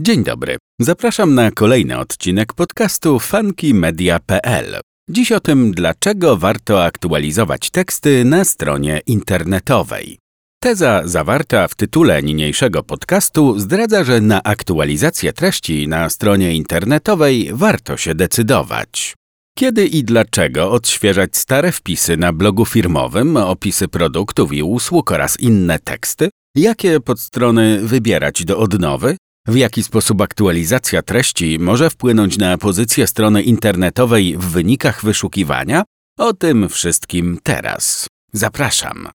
Dzień 0.00 0.24
dobry. 0.24 0.56
Zapraszam 0.80 1.34
na 1.34 1.50
kolejny 1.50 1.98
odcinek 1.98 2.52
podcastu 2.52 3.18
funkymedia.pl. 3.18 4.80
Dziś 5.10 5.32
o 5.32 5.40
tym, 5.40 5.72
dlaczego 5.72 6.36
warto 6.36 6.84
aktualizować 6.84 7.70
teksty 7.70 8.24
na 8.24 8.44
stronie 8.44 9.00
internetowej. 9.06 10.18
Teza 10.62 11.02
zawarta 11.04 11.68
w 11.68 11.74
tytule 11.74 12.22
niniejszego 12.22 12.82
podcastu 12.82 13.58
zdradza, 13.58 14.04
że 14.04 14.20
na 14.20 14.42
aktualizację 14.42 15.32
treści 15.32 15.88
na 15.88 16.10
stronie 16.10 16.54
internetowej 16.54 17.50
warto 17.52 17.96
się 17.96 18.14
decydować. 18.14 19.14
Kiedy 19.56 19.86
i 19.86 20.04
dlaczego 20.04 20.70
odświeżać 20.70 21.36
stare 21.36 21.72
wpisy 21.72 22.16
na 22.16 22.32
blogu 22.32 22.64
firmowym, 22.64 23.36
opisy 23.36 23.88
produktów 23.88 24.52
i 24.52 24.62
usług 24.62 25.12
oraz 25.12 25.40
inne 25.40 25.78
teksty? 25.78 26.28
Jakie 26.54 27.00
podstrony 27.00 27.80
wybierać 27.82 28.44
do 28.44 28.58
odnowy? 28.58 29.16
W 29.48 29.56
jaki 29.56 29.82
sposób 29.82 30.20
aktualizacja 30.20 31.02
treści 31.02 31.58
może 31.58 31.90
wpłynąć 31.90 32.38
na 32.38 32.58
pozycję 32.58 33.06
strony 33.06 33.42
internetowej 33.42 34.36
w 34.36 34.44
wynikach 34.44 35.04
wyszukiwania? 35.04 35.82
O 36.18 36.32
tym 36.32 36.68
wszystkim 36.68 37.38
teraz. 37.42 38.06
Zapraszam. 38.32 39.08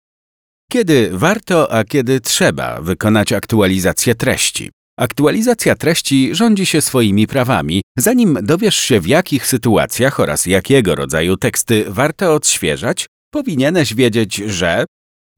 Kiedy 0.70 1.10
warto, 1.12 1.72
a 1.72 1.84
kiedy 1.84 2.20
trzeba 2.20 2.80
wykonać 2.80 3.32
aktualizację 3.32 4.14
treści? 4.14 4.70
Aktualizacja 4.98 5.74
treści 5.74 6.34
rządzi 6.34 6.66
się 6.66 6.80
swoimi 6.80 7.26
prawami. 7.26 7.82
Zanim 7.98 8.38
dowiesz 8.42 8.76
się, 8.76 9.00
w 9.00 9.06
jakich 9.06 9.46
sytuacjach 9.46 10.20
oraz 10.20 10.46
jakiego 10.46 10.94
rodzaju 10.94 11.36
teksty 11.36 11.84
warto 11.88 12.34
odświeżać, 12.34 13.06
powinieneś 13.32 13.94
wiedzieć, 13.94 14.36
że 14.36 14.84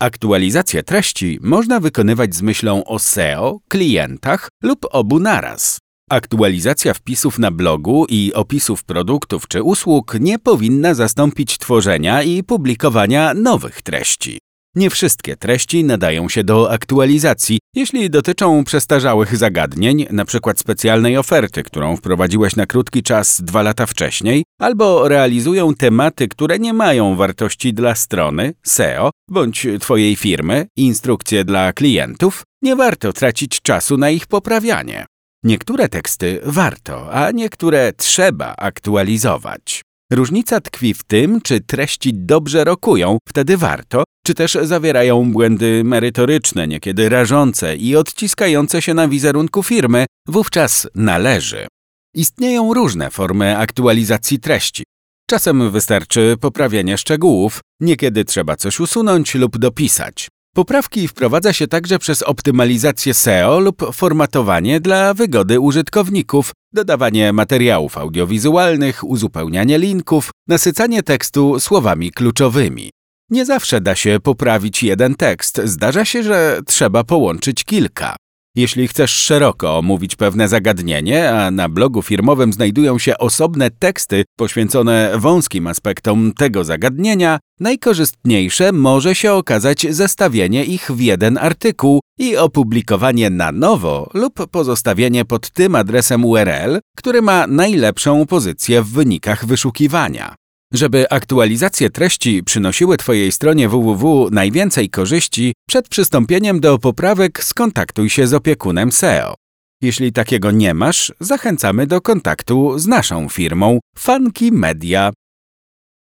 Aktualizację 0.03 0.83
treści 0.83 1.39
można 1.43 1.81
wykonywać 1.81 2.35
z 2.35 2.43
myślą 2.43 2.85
o 2.85 2.99
SEO, 2.99 3.59
klientach 3.69 4.49
lub 4.63 4.87
obu 4.91 5.21
naraz. 5.21 5.79
Aktualizacja 6.11 6.95
wpisów 6.95 7.39
na 7.39 7.51
blogu 7.51 8.07
i 8.09 8.33
opisów 8.35 8.85
produktów 8.85 9.49
czy 9.49 9.63
usług 9.63 10.17
nie 10.21 10.39
powinna 10.39 10.95
zastąpić 10.95 11.59
tworzenia 11.59 12.23
i 12.23 12.43
publikowania 12.43 13.35
nowych 13.35 13.83
treści. 13.83 14.39
Nie 14.75 14.91
wszystkie 14.91 15.37
treści 15.37 15.85
nadają 15.85 16.29
się 16.29 16.45
do 16.45 16.71
aktualizacji, 16.73 17.59
jeśli 17.77 18.11
dotyczą 18.11 18.65
przestarzałych 18.65 19.37
zagadnień, 19.37 20.07
np. 20.11 20.53
specjalnej 20.57 21.17
oferty, 21.17 21.63
którą 21.63 21.97
wprowadziłeś 21.97 22.57
na 22.57 22.67
krótki 22.67 23.03
czas 23.03 23.43
dwa 23.43 23.63
lata 23.63 23.87
wcześniej, 23.87 24.45
albo 24.61 25.09
realizują 25.09 25.75
tematy, 25.75 26.29
które 26.29 26.59
nie 26.59 26.73
mają 26.73 27.17
wartości 27.17 27.75
dla 27.75 27.95
strony, 27.95 28.55
SEO 28.63 29.11
bądź 29.31 29.67
Twojej 29.81 30.17
firmy, 30.17 30.67
instrukcje 30.77 31.45
dla 31.45 31.73
klientów, 31.73 32.43
nie 32.63 32.77
warto 32.77 33.13
tracić 33.13 33.63
czasu 33.63 33.97
na 33.97 34.11
ich 34.11 34.27
poprawianie. 34.27 35.07
Niektóre 35.45 35.89
teksty 35.89 36.41
warto, 36.45 37.13
a 37.13 37.31
niektóre 37.31 37.93
trzeba 37.93 38.57
aktualizować. 38.57 39.83
Różnica 40.13 40.61
tkwi 40.61 40.95
w 40.95 41.03
tym, 41.03 41.41
czy 41.41 41.61
treści 41.61 42.15
dobrze 42.15 42.65
rokują, 42.65 43.19
wtedy 43.29 43.57
warto, 43.57 44.05
czy 44.23 44.35
też 44.35 44.59
zawierają 44.63 45.33
błędy 45.33 45.83
merytoryczne, 45.85 46.69
niekiedy 46.69 47.09
rażące 47.09 47.77
i 47.77 47.97
odciskające 47.97 48.83
się 48.83 48.95
na 48.95 49.09
wizerunku 49.09 49.63
firmy, 49.63 50.07
wówczas 50.29 50.89
należy. 50.95 51.67
Istnieją 52.15 52.75
różne 52.75 53.11
formy 53.11 53.59
aktualizacji 53.59 54.41
treści. 54.41 54.85
Czasem 55.31 55.71
wystarczy 55.71 56.37
poprawienie 56.41 56.99
szczegółów, 56.99 57.61
niekiedy 57.81 58.25
trzeba 58.25 58.57
coś 58.57 58.81
usunąć 58.81 59.35
lub 59.35 59.59
dopisać. 59.59 60.29
Poprawki 60.55 61.09
wprowadza 61.09 61.53
się 61.53 61.67
także 61.69 61.99
przez 61.99 62.23
optymalizację 62.23 63.15
SEO 63.15 63.61
lub 63.61 63.95
formatowanie 63.95 64.81
dla 64.81 65.15
wygody 65.15 65.61
użytkowników, 65.61 66.53
dodawanie 66.73 67.33
materiałów 67.33 67.99
audiowizualnych, 67.99 69.05
uzupełnianie 69.05 69.79
linków, 69.79 70.31
nasycanie 70.49 71.03
tekstu 71.03 71.61
słowami 71.61 72.11
kluczowymi. 72.11 72.91
Nie 73.33 73.45
zawsze 73.45 73.81
da 73.81 73.95
się 73.95 74.19
poprawić 74.23 74.83
jeden 74.83 75.15
tekst, 75.15 75.61
zdarza 75.65 76.05
się, 76.05 76.23
że 76.23 76.61
trzeba 76.67 77.05
połączyć 77.05 77.65
kilka. 77.65 78.17
Jeśli 78.55 78.89
chcesz 78.89 79.11
szeroko 79.11 79.79
omówić 79.79 80.17
pewne 80.17 80.49
zagadnienie, 80.49 81.31
a 81.31 81.51
na 81.51 81.69
blogu 81.69 82.03
firmowym 82.03 82.53
znajdują 82.53 82.99
się 82.99 83.19
osobne 83.19 83.71
teksty 83.71 84.25
poświęcone 84.37 85.13
wąskim 85.19 85.67
aspektom 85.67 86.33
tego 86.37 86.65
zagadnienia, 86.65 87.39
najkorzystniejsze 87.61 88.73
może 88.73 89.15
się 89.15 89.33
okazać 89.33 89.87
zestawienie 89.91 90.65
ich 90.65 90.91
w 90.91 91.01
jeden 91.01 91.39
artykuł 91.39 92.01
i 92.19 92.37
opublikowanie 92.37 93.31
na 93.31 93.53
nowo 93.53 94.11
lub 94.15 94.47
pozostawienie 94.51 95.25
pod 95.25 95.51
tym 95.51 95.75
adresem 95.75 96.25
URL, 96.25 96.79
który 96.97 97.23
ma 97.23 97.47
najlepszą 97.47 98.27
pozycję 98.27 98.83
w 98.83 98.89
wynikach 98.89 99.47
wyszukiwania. 99.47 100.35
Żeby 100.73 101.11
aktualizacje 101.11 101.91
treści 101.91 102.43
przynosiły 102.43 102.97
Twojej 102.97 103.33
stronie 103.33 103.69
www 103.69 104.29
najwięcej 104.31 104.91
korzyści, 104.91 105.53
przed 105.69 105.89
przystąpieniem 105.89 106.61
do 106.61 106.79
poprawek 106.79 107.45
skontaktuj 107.45 108.11
się 108.11 108.27
z 108.27 108.35
opiekunem 108.35 108.93
SEO. 108.93 109.35
Jeśli 109.83 110.13
takiego 110.13 110.51
nie 110.51 110.75
masz, 110.75 111.13
zachęcamy 111.21 111.87
do 111.87 112.01
kontaktu 112.01 112.79
z 112.79 112.87
naszą 112.87 113.29
firmą 113.29 113.79
Funky 113.99 114.53
Media. 114.53 115.13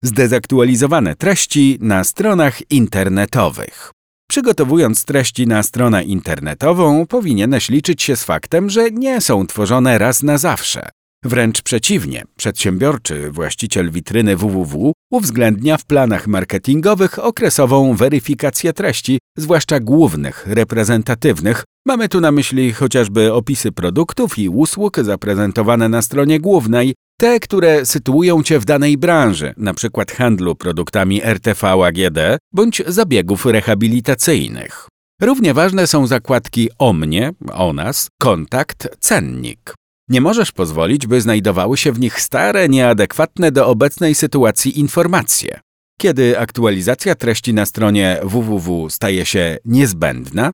Zdezaktualizowane 0.04 1.16
treści 1.16 1.78
na 1.80 2.04
stronach 2.04 2.70
internetowych. 2.70 3.92
Przygotowując 4.28 5.04
treści 5.04 5.46
na 5.46 5.62
stronę 5.62 6.04
internetową, 6.04 7.06
powinieneś 7.06 7.68
liczyć 7.68 8.02
się 8.02 8.16
z 8.16 8.24
faktem, 8.24 8.70
że 8.70 8.90
nie 8.90 9.20
są 9.20 9.46
tworzone 9.46 9.98
raz 9.98 10.22
na 10.22 10.38
zawsze. 10.38 10.88
Wręcz 11.24 11.62
przeciwnie, 11.62 12.24
przedsiębiorczy 12.36 13.30
właściciel 13.30 13.90
witryny 13.90 14.36
www 14.36 14.92
uwzględnia 15.10 15.76
w 15.76 15.84
planach 15.84 16.26
marketingowych 16.26 17.18
okresową 17.18 17.94
weryfikację 17.94 18.72
treści, 18.72 19.18
zwłaszcza 19.38 19.80
głównych, 19.80 20.46
reprezentatywnych. 20.46 21.64
Mamy 21.86 22.08
tu 22.08 22.20
na 22.20 22.32
myśli 22.32 22.72
chociażby 22.72 23.32
opisy 23.32 23.72
produktów 23.72 24.38
i 24.38 24.48
usług 24.48 24.98
zaprezentowane 25.00 25.88
na 25.88 26.02
stronie 26.02 26.40
głównej, 26.40 26.94
te, 27.18 27.40
które 27.40 27.86
sytuują 27.86 28.42
Cię 28.42 28.58
w 28.58 28.64
danej 28.64 28.98
branży, 28.98 29.54
np. 29.58 30.04
handlu 30.16 30.54
produktami 30.54 31.22
RTV 31.24 31.68
AGD 31.68 32.18
bądź 32.52 32.82
zabiegów 32.86 33.46
rehabilitacyjnych. 33.46 34.88
Równie 35.22 35.54
ważne 35.54 35.86
są 35.86 36.06
zakładki 36.06 36.68
o 36.78 36.92
mnie, 36.92 37.32
o 37.52 37.72
nas, 37.72 38.08
kontakt, 38.20 38.88
cennik. 39.00 39.74
Nie 40.08 40.20
możesz 40.20 40.52
pozwolić, 40.52 41.06
by 41.06 41.20
znajdowały 41.20 41.76
się 41.76 41.92
w 41.92 42.00
nich 42.00 42.20
stare, 42.20 42.68
nieadekwatne 42.68 43.52
do 43.52 43.66
obecnej 43.66 44.14
sytuacji 44.14 44.80
informacje. 44.80 45.60
Kiedy 46.00 46.38
aktualizacja 46.38 47.14
treści 47.14 47.54
na 47.54 47.66
stronie 47.66 48.20
www 48.22 48.90
staje 48.90 49.26
się 49.26 49.58
niezbędna, 49.64 50.50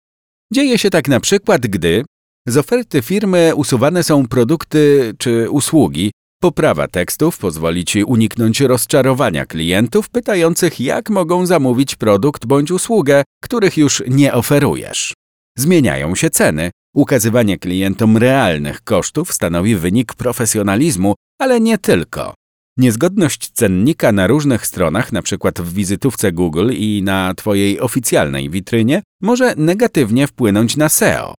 dzieje 0.53 0.79
się 0.79 0.91
tak 0.91 1.09
na 1.09 1.21
przykład, 1.21 1.67
gdy 1.67 2.05
z 2.47 2.57
oferty 2.57 3.03
firmy 3.03 3.53
usuwane 3.55 4.03
są 4.03 4.29
produkty 4.29 5.13
czy 5.19 5.51
usługi, 5.51 6.11
poprawa 6.43 6.89
tekstów 6.89 7.39
pozwoli 7.39 7.85
Ci 7.85 8.05
uniknąć 8.05 8.61
rozczarowania 8.61 9.47
klientów 9.47 10.11
pytających, 10.11 10.81
jak 10.81 11.11
mogą 11.11 11.47
zamówić 11.47 11.97
produkt 11.97 12.47
bądź 12.47 12.71
usługę, 12.71 13.23
których 13.43 13.77
już 13.77 14.03
nie 14.09 14.35
oferujesz. 14.35 15.15
Zmieniają 15.59 16.15
się 16.15 16.31
ceny, 16.31 16.71
Ukazywanie 16.95 17.59
klientom 17.59 18.17
realnych 18.17 18.83
kosztów 18.85 19.33
stanowi 19.33 19.77
wynik 19.77 20.15
profesjonalizmu, 20.15 21.15
ale 21.39 21.61
nie 21.61 21.79
tylko. 21.79 22.35
Niezgodność 22.77 23.51
cennika 23.51 24.13
na 24.13 24.27
różnych 24.27 24.67
stronach, 24.67 25.09
np. 25.13 25.53
w 25.57 25.75
wizytówce 25.75 26.33
Google 26.33 26.71
i 26.73 27.03
na 27.05 27.35
Twojej 27.35 27.81
oficjalnej 27.81 28.51
witrynie, 28.51 29.03
może 29.23 29.55
negatywnie 29.57 30.27
wpłynąć 30.27 30.77
na 30.77 30.89
SEO. 30.89 31.35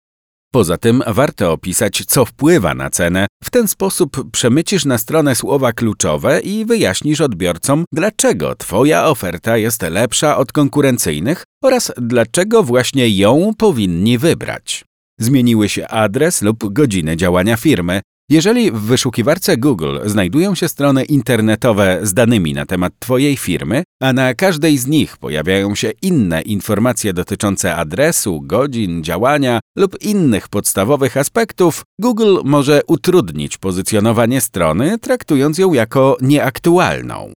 Poza 0.52 0.78
tym 0.78 1.04
warto 1.08 1.52
opisać, 1.52 2.06
co 2.08 2.26
wpływa 2.26 2.74
na 2.76 2.90
cenę. 2.90 3.28
W 3.44 3.50
ten 3.50 3.68
sposób 3.68 4.32
przemycisz 4.32 4.86
na 4.86 4.98
stronę 4.98 5.36
słowa 5.36 5.74
kluczowe 5.74 6.40
i 6.40 6.66
wyjaśnisz 6.66 7.22
odbiorcom, 7.22 7.86
dlaczego 7.92 8.56
Twoja 8.56 9.08
oferta 9.08 9.58
jest 9.58 9.82
lepsza 9.82 10.38
od 10.38 10.52
konkurencyjnych 10.52 11.44
oraz 11.64 11.92
dlaczego 11.98 12.64
właśnie 12.64 13.10
ją 13.10 13.52
powinni 13.58 14.18
wybrać. 14.18 14.86
Zmieniły 15.20 15.70
się 15.70 15.88
adres 15.88 16.42
lub 16.42 16.74
godziny 16.74 17.18
działania 17.18 17.58
firmy. 17.58 18.02
Jeżeli 18.30 18.72
w 18.72 18.76
wyszukiwarce 18.76 19.58
Google 19.58 20.00
znajdują 20.06 20.56
się 20.56 20.68
strony 20.68 21.04
internetowe 21.04 22.00
z 22.04 22.14
danymi 22.14 22.54
na 22.54 22.66
temat 22.66 22.94
Twojej 23.00 23.38
firmy, 23.38 23.84
a 24.02 24.14
na 24.14 24.34
każdej 24.34 24.78
z 24.78 24.88
nich 24.88 25.18
pojawiają 25.18 25.76
się 25.76 25.92
inne 26.02 26.42
informacje 26.42 27.14
dotyczące 27.14 27.76
adresu, 27.76 28.42
godzin, 28.42 29.04
działania 29.04 29.60
lub 29.78 30.02
innych 30.02 30.48
podstawowych 30.48 31.18
aspektów, 31.18 31.84
Google 32.00 32.38
może 32.44 32.82
utrudnić 32.88 33.58
pozycjonowanie 33.58 34.42
strony, 34.42 35.00
traktując 35.00 35.58
ją 35.58 35.74
jako 35.74 36.18
nieaktualną. 36.22 37.34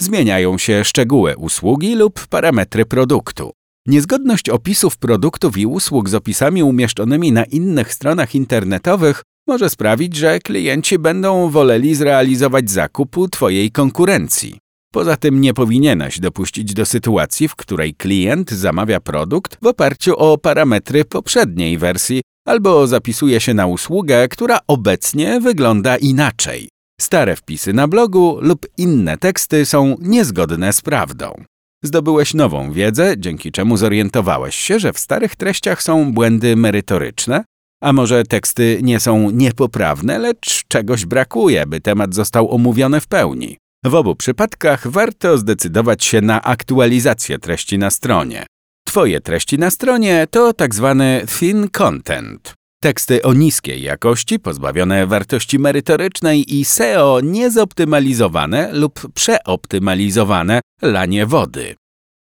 Zmieniają 0.00 0.58
się 0.58 0.84
szczegóły 0.84 1.36
usługi 1.36 1.94
lub 1.94 2.26
parametry 2.26 2.86
produktu. 2.86 3.52
Niezgodność 3.88 4.48
opisów 4.48 4.98
produktów 4.98 5.58
i 5.58 5.66
usług 5.66 6.08
z 6.08 6.14
opisami 6.14 6.62
umieszczonymi 6.62 7.32
na 7.32 7.44
innych 7.44 7.94
stronach 7.94 8.34
internetowych 8.34 9.22
może 9.46 9.70
sprawić, 9.70 10.16
że 10.16 10.38
klienci 10.38 10.98
będą 10.98 11.50
woleli 11.50 11.94
zrealizować 11.94 12.70
zakup 12.70 13.16
Twojej 13.30 13.70
konkurencji. 13.70 14.58
Poza 14.92 15.16
tym 15.16 15.40
nie 15.40 15.54
powinieneś 15.54 16.20
dopuścić 16.20 16.74
do 16.74 16.86
sytuacji, 16.86 17.48
w 17.48 17.56
której 17.56 17.94
klient 17.94 18.50
zamawia 18.50 19.00
produkt 19.00 19.58
w 19.62 19.66
oparciu 19.66 20.16
o 20.16 20.38
parametry 20.38 21.04
poprzedniej 21.04 21.78
wersji 21.78 22.22
albo 22.46 22.86
zapisuje 22.86 23.40
się 23.40 23.54
na 23.54 23.66
usługę, 23.66 24.28
która 24.28 24.58
obecnie 24.66 25.40
wygląda 25.40 25.96
inaczej. 25.96 26.68
Stare 27.00 27.36
wpisy 27.36 27.72
na 27.72 27.88
blogu 27.88 28.38
lub 28.40 28.66
inne 28.78 29.18
teksty 29.18 29.66
są 29.66 29.96
niezgodne 30.00 30.72
z 30.72 30.80
prawdą. 30.80 31.44
Zdobyłeś 31.84 32.34
nową 32.34 32.72
wiedzę, 32.72 33.14
dzięki 33.18 33.52
czemu 33.52 33.76
zorientowałeś 33.76 34.56
się, 34.56 34.78
że 34.78 34.92
w 34.92 34.98
starych 34.98 35.36
treściach 35.36 35.82
są 35.82 36.12
błędy 36.12 36.56
merytoryczne, 36.56 37.44
a 37.82 37.92
może 37.92 38.24
teksty 38.24 38.80
nie 38.82 39.00
są 39.00 39.30
niepoprawne, 39.30 40.18
lecz 40.18 40.64
czegoś 40.68 41.06
brakuje, 41.06 41.66
by 41.66 41.80
temat 41.80 42.14
został 42.14 42.54
omówiony 42.54 43.00
w 43.00 43.06
pełni. 43.06 43.56
W 43.84 43.94
obu 43.94 44.14
przypadkach 44.14 44.88
warto 44.88 45.38
zdecydować 45.38 46.04
się 46.04 46.20
na 46.20 46.42
aktualizację 46.42 47.38
treści 47.38 47.78
na 47.78 47.90
stronie. 47.90 48.46
Twoje 48.86 49.20
treści 49.20 49.58
na 49.58 49.70
stronie 49.70 50.26
to 50.30 50.52
tak 50.52 50.74
zwany 50.74 51.24
thin 51.38 51.68
content. 51.68 52.57
Teksty 52.80 53.22
o 53.22 53.32
niskiej 53.32 53.82
jakości, 53.82 54.38
pozbawione 54.38 55.06
wartości 55.06 55.58
merytorycznej 55.58 56.54
i 56.54 56.64
SEO 56.64 57.20
niezoptymalizowane 57.22 58.72
lub 58.72 59.12
przeoptymalizowane 59.14 60.60
lanie 60.82 61.26
wody. 61.26 61.74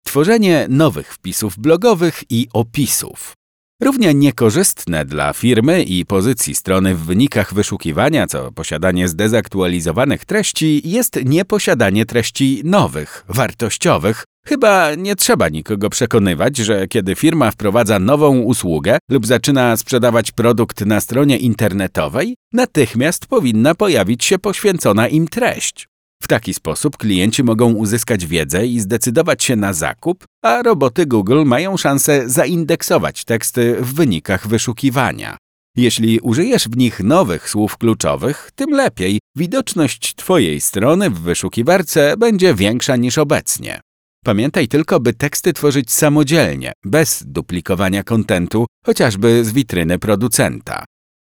Tworzenie 0.06 0.66
nowych 0.70 1.14
wpisów 1.14 1.60
blogowych 1.60 2.24
i 2.30 2.48
opisów. 2.54 3.34
Równie 3.82 4.14
niekorzystne 4.14 5.06
dla 5.06 5.34
firmy 5.34 5.84
i 5.84 6.06
pozycji 6.06 6.56
strony 6.56 6.96
w 6.96 7.06
wynikach 7.06 7.54
wyszukiwania, 7.54 8.28
co 8.28 8.52
posiadanie 8.52 9.08
zdezaktualizowanych 9.08 10.26
treści, 10.26 10.82
jest 10.86 11.20
nieposiadanie 11.26 12.06
treści 12.06 12.62
nowych, 12.64 13.26
wartościowych. 13.28 14.24
Chyba 14.48 14.96
nie 14.96 15.16
trzeba 15.16 15.50
nikogo 15.50 15.90
przekonywać, 15.90 16.58
że 16.58 16.88
kiedy 16.88 17.16
firma 17.16 17.52
wprowadza 17.52 18.00
nową 18.00 18.40
usługę 18.40 18.98
lub 19.12 19.26
zaczyna 19.28 19.78
sprzedawać 19.78 20.32
produkt 20.32 20.86
na 20.86 21.00
stronie 21.00 21.38
internetowej, 21.38 22.36
natychmiast 22.54 23.26
powinna 23.26 23.76
pojawić 23.76 24.26
się 24.26 24.40
poświęcona 24.40 25.08
im 25.08 25.28
treść. 25.28 25.88
W 26.24 26.28
taki 26.28 26.54
sposób 26.54 26.98
klienci 26.98 27.44
mogą 27.44 27.74
uzyskać 27.74 28.26
wiedzę 28.26 28.68
i 28.68 28.80
zdecydować 28.80 29.44
się 29.44 29.56
na 29.56 29.74
zakup, 29.74 30.26
a 30.44 30.62
roboty 30.64 31.06
Google 31.06 31.44
mają 31.46 31.78
szansę 31.78 32.30
zaindeksować 32.30 33.26
teksty 33.26 33.76
w 33.80 33.94
wynikach 33.94 34.48
wyszukiwania. 34.48 35.38
Jeśli 35.78 36.20
użyjesz 36.20 36.68
w 36.68 36.78
nich 36.78 37.00
nowych 37.00 37.50
słów 37.50 37.78
kluczowych, 37.78 38.52
tym 38.56 38.70
lepiej. 38.70 39.20
Widoczność 39.36 40.16
Twojej 40.16 40.62
strony 40.62 41.10
w 41.10 41.20
wyszukiwarce 41.20 42.18
będzie 42.18 42.54
większa 42.54 42.96
niż 42.96 43.18
obecnie. 43.18 43.82
Pamiętaj 44.26 44.68
tylko, 44.68 45.00
by 45.00 45.14
teksty 45.14 45.54
tworzyć 45.54 45.92
samodzielnie, 45.92 46.74
bez 46.86 47.24
duplikowania 47.28 48.04
kontentu, 48.04 48.66
chociażby 48.86 49.46
z 49.46 49.52
witryny 49.52 50.00
producenta. 50.00 50.86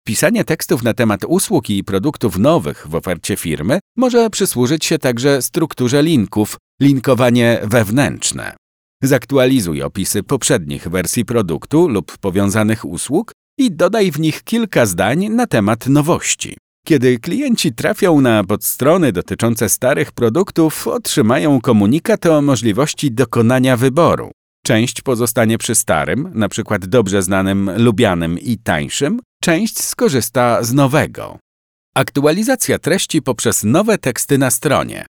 Pisanie 0.06 0.44
tekstów 0.44 0.82
na 0.82 0.94
temat 0.94 1.24
usług 1.24 1.70
i 1.70 1.84
produktów 1.84 2.38
nowych 2.38 2.86
w 2.88 2.94
ofercie 2.94 3.36
firmy 3.36 3.78
może 3.96 4.30
przysłużyć 4.30 4.84
się 4.84 4.98
także 4.98 5.42
strukturze 5.42 6.02
linków, 6.02 6.56
linkowanie 6.80 7.60
wewnętrzne. 7.62 8.56
Zaktualizuj 9.02 9.82
opisy 9.82 10.22
poprzednich 10.22 10.88
wersji 10.88 11.24
produktu 11.24 11.88
lub 11.88 12.18
powiązanych 12.18 12.84
usług 12.84 13.32
i 13.58 13.70
dodaj 13.70 14.10
w 14.10 14.20
nich 14.20 14.42
kilka 14.42 14.86
zdań 14.86 15.28
na 15.28 15.46
temat 15.46 15.86
nowości. 15.86 16.56
Kiedy 16.88 17.18
klienci 17.18 17.72
trafią 17.72 18.20
na 18.20 18.44
podstrony 18.44 19.12
dotyczące 19.12 19.68
starych 19.68 20.12
produktów, 20.12 20.86
otrzymają 20.86 21.60
komunikat 21.60 22.26
o 22.26 22.42
możliwości 22.42 23.12
dokonania 23.12 23.76
wyboru. 23.76 24.30
Część 24.64 25.02
pozostanie 25.02 25.58
przy 25.58 25.74
starym, 25.74 26.26
np. 26.34 26.78
dobrze 26.78 27.22
znanym, 27.22 27.70
lubianym 27.76 28.38
i 28.38 28.58
tańszym, 28.58 29.20
część 29.42 29.80
skorzysta 29.80 30.62
z 30.62 30.72
nowego. 30.72 31.38
Aktualizacja 31.94 32.78
treści 32.78 33.22
poprzez 33.22 33.64
nowe 33.64 33.98
teksty 33.98 34.38
na 34.38 34.50
stronie. 34.50 35.06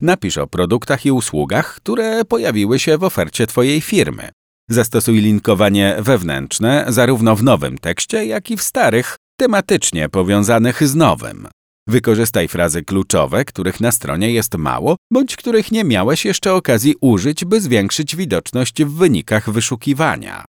Napisz 0.00 0.38
o 0.38 0.46
produktach 0.46 1.06
i 1.06 1.12
usługach, 1.12 1.74
które 1.74 2.24
pojawiły 2.24 2.78
się 2.78 2.98
w 2.98 3.04
ofercie 3.04 3.46
Twojej 3.46 3.80
firmy. 3.80 4.30
Zastosuj 4.70 5.20
linkowanie 5.20 5.96
wewnętrzne 5.98 6.84
zarówno 6.88 7.36
w 7.36 7.42
nowym 7.42 7.78
tekście, 7.78 8.26
jak 8.26 8.50
i 8.50 8.56
w 8.56 8.62
starych, 8.62 9.16
tematycznie 9.42 10.08
powiązanych 10.08 10.88
z 10.88 10.94
nowym. 10.94 11.48
Wykorzystaj 11.88 12.48
frazy 12.48 12.82
kluczowe, 12.82 13.44
których 13.44 13.80
na 13.80 13.92
stronie 13.92 14.32
jest 14.32 14.54
mało, 14.56 14.96
bądź 15.12 15.36
których 15.36 15.72
nie 15.72 15.84
miałeś 15.84 16.24
jeszcze 16.24 16.54
okazji 16.54 16.94
użyć, 17.00 17.44
by 17.44 17.60
zwiększyć 17.60 18.16
widoczność 18.16 18.84
w 18.84 18.90
wynikach 18.94 19.50
wyszukiwania. 19.50 20.44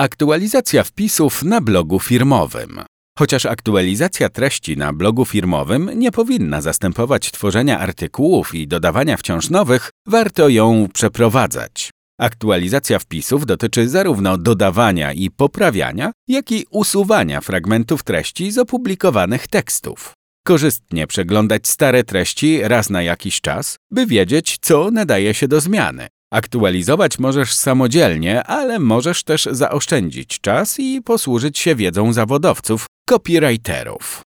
Aktualizacja 0.00 0.84
wpisów 0.84 1.42
na 1.42 1.60
blogu 1.60 2.00
firmowym. 2.00 2.80
Chociaż 3.18 3.46
aktualizacja 3.46 4.28
treści 4.28 4.76
na 4.76 4.92
blogu 4.92 5.24
firmowym 5.24 5.90
nie 5.94 6.12
powinna 6.12 6.60
zastępować 6.60 7.30
tworzenia 7.30 7.78
artykułów 7.78 8.54
i 8.54 8.68
dodawania 8.68 9.16
wciąż 9.16 9.50
nowych, 9.50 9.90
warto 10.06 10.48
ją 10.48 10.88
przeprowadzać. 10.94 11.90
Aktualizacja 12.20 12.98
wpisów 12.98 13.46
dotyczy 13.46 13.88
zarówno 13.88 14.38
dodawania 14.38 15.12
i 15.12 15.30
poprawiania, 15.30 16.12
jak 16.28 16.52
i 16.52 16.66
usuwania 16.70 17.40
fragmentów 17.40 18.02
treści 18.02 18.50
z 18.52 18.58
opublikowanych 18.58 19.48
tekstów. 19.48 20.12
Korzystnie 20.46 21.06
przeglądać 21.06 21.68
stare 21.68 22.04
treści 22.04 22.60
raz 22.62 22.90
na 22.90 23.02
jakiś 23.02 23.40
czas, 23.40 23.76
by 23.90 24.06
wiedzieć, 24.06 24.58
co 24.60 24.90
nadaje 24.90 25.34
się 25.34 25.48
do 25.48 25.60
zmiany. 25.60 26.06
Aktualizować 26.32 27.18
możesz 27.18 27.54
samodzielnie, 27.54 28.44
ale 28.44 28.78
możesz 28.78 29.24
też 29.24 29.48
zaoszczędzić 29.50 30.40
czas 30.40 30.78
i 30.78 31.02
posłużyć 31.02 31.58
się 31.58 31.74
wiedzą 31.74 32.12
zawodowców, 32.12 32.86
copywriterów. 33.08 34.22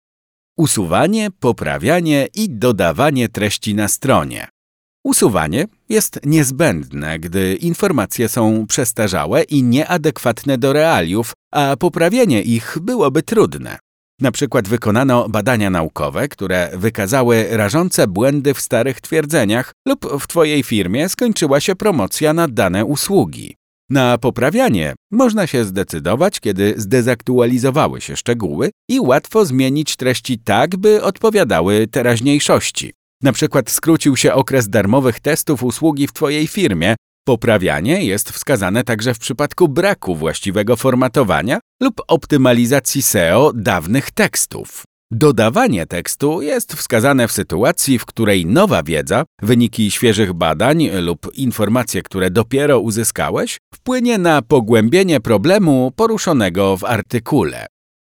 Usuwanie, 0.56 1.30
poprawianie 1.40 2.28
i 2.34 2.50
dodawanie 2.50 3.28
treści 3.28 3.74
na 3.74 3.88
stronie. 3.88 4.48
Usuwanie 5.04 5.66
jest 5.88 6.20
niezbędne, 6.24 7.18
gdy 7.18 7.54
informacje 7.54 8.28
są 8.28 8.66
przestarzałe 8.66 9.42
i 9.42 9.62
nieadekwatne 9.62 10.58
do 10.58 10.72
realiów, 10.72 11.32
a 11.52 11.76
poprawienie 11.76 12.42
ich 12.42 12.76
byłoby 12.80 13.22
trudne. 13.22 13.78
Na 14.20 14.32
przykład 14.32 14.68
wykonano 14.68 15.28
badania 15.28 15.70
naukowe, 15.70 16.28
które 16.28 16.70
wykazały 16.74 17.46
rażące 17.50 18.06
błędy 18.06 18.54
w 18.54 18.60
starych 18.60 19.00
twierdzeniach 19.00 19.72
lub 19.88 20.06
w 20.20 20.26
Twojej 20.26 20.62
firmie 20.62 21.08
skończyła 21.08 21.60
się 21.60 21.76
promocja 21.76 22.32
na 22.32 22.48
dane 22.48 22.84
usługi. 22.84 23.56
Na 23.90 24.18
poprawianie 24.18 24.94
można 25.10 25.46
się 25.46 25.64
zdecydować, 25.64 26.40
kiedy 26.40 26.74
zdezaktualizowały 26.76 28.00
się 28.00 28.16
szczegóły 28.16 28.70
i 28.88 29.00
łatwo 29.00 29.44
zmienić 29.44 29.96
treści 29.96 30.38
tak, 30.38 30.76
by 30.76 31.02
odpowiadały 31.02 31.86
teraźniejszości. 31.86 32.92
Na 33.22 33.32
przykład 33.32 33.70
skrócił 33.70 34.16
się 34.16 34.34
okres 34.34 34.68
darmowych 34.68 35.20
testów 35.20 35.62
usługi 35.62 36.06
w 36.06 36.12
Twojej 36.12 36.46
firmie, 36.46 36.94
Poprawianie 37.24 38.04
jest 38.04 38.30
wskazane 38.30 38.84
także 38.84 39.14
w 39.14 39.18
przypadku 39.18 39.68
braku 39.68 40.16
właściwego 40.16 40.76
formatowania 40.76 41.60
lub 41.82 42.00
optymalizacji 42.08 43.02
SEO 43.02 43.52
dawnych 43.54 44.10
tekstów. 44.10 44.84
Dodawanie 45.10 45.86
tekstu 45.86 46.42
jest 46.42 46.74
wskazane 46.74 47.28
w 47.28 47.32
sytuacji, 47.32 47.98
w 47.98 48.06
której 48.06 48.46
nowa 48.46 48.82
wiedza, 48.82 49.24
wyniki 49.42 49.90
świeżych 49.90 50.32
badań 50.32 50.90
lub 51.00 51.34
informacje, 51.34 52.02
które 52.02 52.30
dopiero 52.30 52.80
uzyskałeś, 52.80 53.58
wpłynie 53.74 54.18
na 54.18 54.42
pogłębienie 54.42 55.20
problemu 55.20 55.92
poruszonego 55.96 56.76
w 56.76 56.84
artykule. 56.84 57.66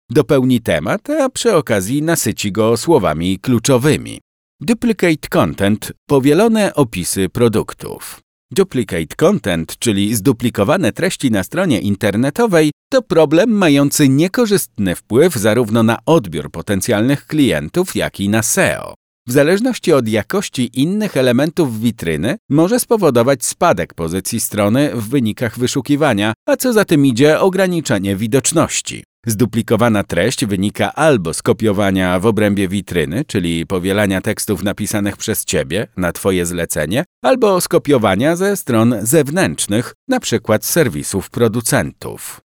Dopełni 0.09 0.61
temat, 0.61 1.09
a 1.09 1.29
przy 1.29 1.55
okazji 1.55 2.01
nasyci 2.01 2.51
go 2.51 2.77
słowami 2.77 3.39
kluczowymi. 3.39 4.19
Duplicate 4.65 5.27
content, 5.29 5.91
powielone 6.07 6.73
opisy 6.73 7.29
produktów. 7.29 8.19
Duplicate 8.51 9.15
content, 9.15 9.77
czyli 9.79 10.15
zduplikowane 10.15 10.91
treści 10.91 11.31
na 11.31 11.43
stronie 11.43 11.79
internetowej, 11.79 12.71
to 12.91 13.01
problem 13.01 13.51
mający 13.51 14.09
niekorzystny 14.09 14.95
wpływ 14.95 15.35
zarówno 15.35 15.83
na 15.83 15.97
odbiór 16.05 16.51
potencjalnych 16.51 17.27
klientów, 17.27 17.95
jak 17.95 18.19
i 18.19 18.29
na 18.29 18.43
SEO. 18.43 18.93
W 19.27 19.31
zależności 19.31 19.93
od 19.93 20.07
jakości 20.07 20.69
innych 20.73 21.17
elementów 21.17 21.79
witryny 21.79 22.37
może 22.49 22.79
spowodować 22.79 23.45
spadek 23.45 23.93
pozycji 23.93 24.39
strony 24.39 24.91
w 24.93 25.09
wynikach 25.09 25.59
wyszukiwania, 25.59 26.33
a 26.49 26.57
co 26.57 26.73
za 26.73 26.85
tym 26.85 27.05
idzie 27.05 27.39
ograniczenie 27.39 28.15
widoczności. 28.15 29.03
Zduplikowana 29.25 30.03
treść 30.03 30.45
wynika 30.45 30.93
albo 30.93 31.33
z 31.33 31.41
kopiowania 31.41 32.19
w 32.19 32.25
obrębie 32.25 32.67
witryny, 32.67 33.25
czyli 33.25 33.65
powielania 33.65 34.21
tekstów 34.21 34.63
napisanych 34.63 35.17
przez 35.17 35.45
Ciebie 35.45 35.87
na 35.97 36.11
Twoje 36.11 36.45
zlecenie, 36.45 37.03
albo 37.23 37.61
z 37.61 37.67
kopiowania 37.67 38.35
ze 38.35 38.57
stron 38.57 38.95
zewnętrznych, 39.01 39.93
np. 40.09 40.57
serwisów 40.61 41.29
producentów. 41.29 42.41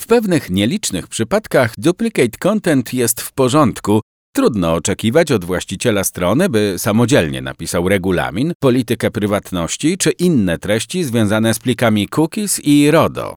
W 0.00 0.06
pewnych 0.06 0.50
nielicznych 0.50 1.08
przypadkach 1.08 1.72
duplicate 1.78 2.38
content 2.38 2.94
jest 2.94 3.20
w 3.20 3.32
porządku. 3.32 4.00
Trudno 4.36 4.74
oczekiwać 4.74 5.32
od 5.32 5.44
właściciela 5.44 6.04
strony, 6.04 6.48
by 6.48 6.74
samodzielnie 6.78 7.42
napisał 7.42 7.88
regulamin, 7.88 8.52
politykę 8.58 9.10
prywatności 9.10 9.98
czy 9.98 10.10
inne 10.10 10.58
treści 10.58 11.04
związane 11.04 11.54
z 11.54 11.58
plikami 11.58 12.08
cookies 12.08 12.60
i 12.64 12.90
RODO. 12.90 13.34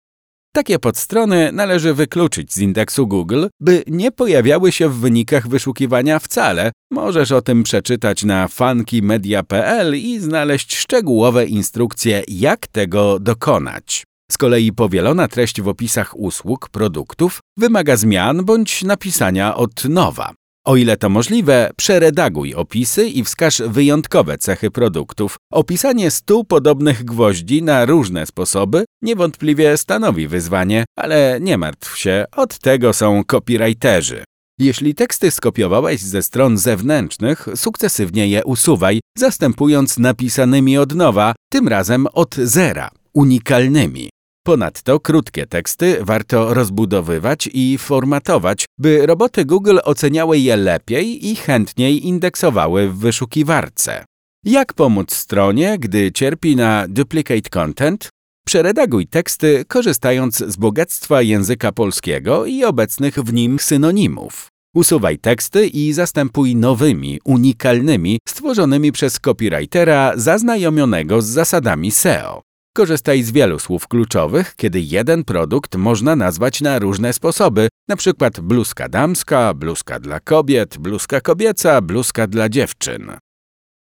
Takie 0.58 0.80
podstrony 0.80 1.52
należy 1.54 1.94
wykluczyć 1.94 2.54
z 2.54 2.58
indeksu 2.58 3.08
Google, 3.08 3.46
by 3.60 3.84
nie 3.88 4.12
pojawiały 4.12 4.72
się 4.72 4.90
w 4.90 4.96
wynikach 4.96 5.48
wyszukiwania 5.48 6.20
wcale. 6.20 6.72
Możesz 6.92 7.32
o 7.32 7.42
tym 7.42 7.64
przeczytać 7.64 8.24
na 8.24 8.48
funkymedia.pl 8.48 9.96
i 9.96 10.20
znaleźć 10.20 10.76
szczegółowe 10.76 11.46
instrukcje, 11.46 12.24
jak 12.28 12.68
tego 12.68 13.20
dokonać. 13.20 14.04
Z 14.32 14.38
kolei 14.38 14.72
powielona 14.72 15.28
treść 15.28 15.62
w 15.62 15.68
opisach 15.68 16.20
usług, 16.20 16.70
produktów 16.70 17.40
wymaga 17.58 17.98
zmian 17.98 18.46
bądź 18.46 18.84
napisania 18.84 19.56
od 19.56 19.86
nowa. 19.86 20.34
O 20.68 20.76
ile 20.76 20.98
to 20.98 21.10
możliwe, 21.10 21.72
przeredaguj 21.78 22.54
opisy 22.54 23.08
i 23.08 23.24
wskaż 23.24 23.62
wyjątkowe 23.68 24.38
cechy 24.38 24.72
produktów. 24.72 25.38
Opisanie 25.52 26.12
stu 26.12 26.44
podobnych 26.44 27.04
gwoździ 27.04 27.64
na 27.64 27.86
różne 27.86 28.26
sposoby 28.26 28.86
niewątpliwie 29.02 29.78
stanowi 29.78 30.28
wyzwanie, 30.28 30.86
ale 30.98 31.40
nie 31.42 31.58
martw 31.58 31.98
się, 31.98 32.26
od 32.36 32.60
tego 32.60 32.94
są 32.94 33.24
copywriterzy. 33.24 34.24
Jeśli 34.60 34.96
teksty 34.96 35.32
skopiowałeś 35.32 36.02
ze 36.02 36.24
stron 36.24 36.58
zewnętrznych, 36.58 37.48
sukcesywnie 37.56 38.28
je 38.28 38.46
usuwaj, 38.46 39.00
zastępując 39.18 39.98
napisanymi 39.98 40.78
od 40.78 40.96
nowa, 40.96 41.36
tym 41.52 41.68
razem 41.68 42.08
od 42.14 42.36
zera, 42.36 42.90
unikalnymi. 43.14 44.10
Ponadto 44.48 45.00
krótkie 45.00 45.46
teksty 45.46 45.98
warto 46.02 46.54
rozbudowywać 46.54 47.50
i 47.54 47.78
formatować, 47.78 48.66
by 48.78 49.06
roboty 49.06 49.46
Google 49.46 49.80
oceniały 49.84 50.40
je 50.40 50.58
lepiej 50.58 51.28
i 51.28 51.36
chętniej 51.36 52.08
indeksowały 52.08 52.90
w 52.90 52.98
wyszukiwarce. 52.98 54.06
Jak 54.46 54.74
pomóc 54.74 55.14
stronie, 55.14 55.78
gdy 55.80 56.12
cierpi 56.12 56.56
na 56.56 56.86
duplicate 56.88 57.50
content? 57.50 58.10
Przeredaguj 58.46 59.08
teksty 59.08 59.66
korzystając 59.68 60.38
z 60.38 60.56
bogactwa 60.56 61.22
języka 61.22 61.72
polskiego 61.72 62.46
i 62.46 62.64
obecnych 62.64 63.16
w 63.16 63.34
nim 63.34 63.60
synonimów. 63.60 64.48
Usuwaj 64.76 65.18
teksty 65.18 65.68
i 65.68 65.94
zastępuj 65.94 66.56
nowymi, 66.56 67.20
unikalnymi, 67.26 68.20
stworzonymi 68.30 68.92
przez 68.92 69.20
copywritera 69.20 70.14
zaznajomionego 70.16 71.22
z 71.22 71.26
zasadami 71.26 71.92
SEO. 71.92 72.47
Korzystaj 72.78 73.24
z 73.24 73.32
wielu 73.32 73.60
słów 73.60 73.88
kluczowych, 73.88 74.56
kiedy 74.56 74.82
jeden 74.82 75.24
produkt 75.24 75.76
można 75.76 76.16
nazwać 76.16 76.62
na 76.62 76.80
różne 76.80 77.14
sposoby, 77.14 77.68
np. 77.90 78.30
bluzka 78.42 78.90
damska, 78.90 79.54
bluzka 79.54 80.00
dla 80.00 80.20
kobiet, 80.20 80.78
bluzka 80.78 81.22
kobieca, 81.22 81.82
bluzka 81.82 82.28
dla 82.28 82.50
dziewczyn. 82.50 83.12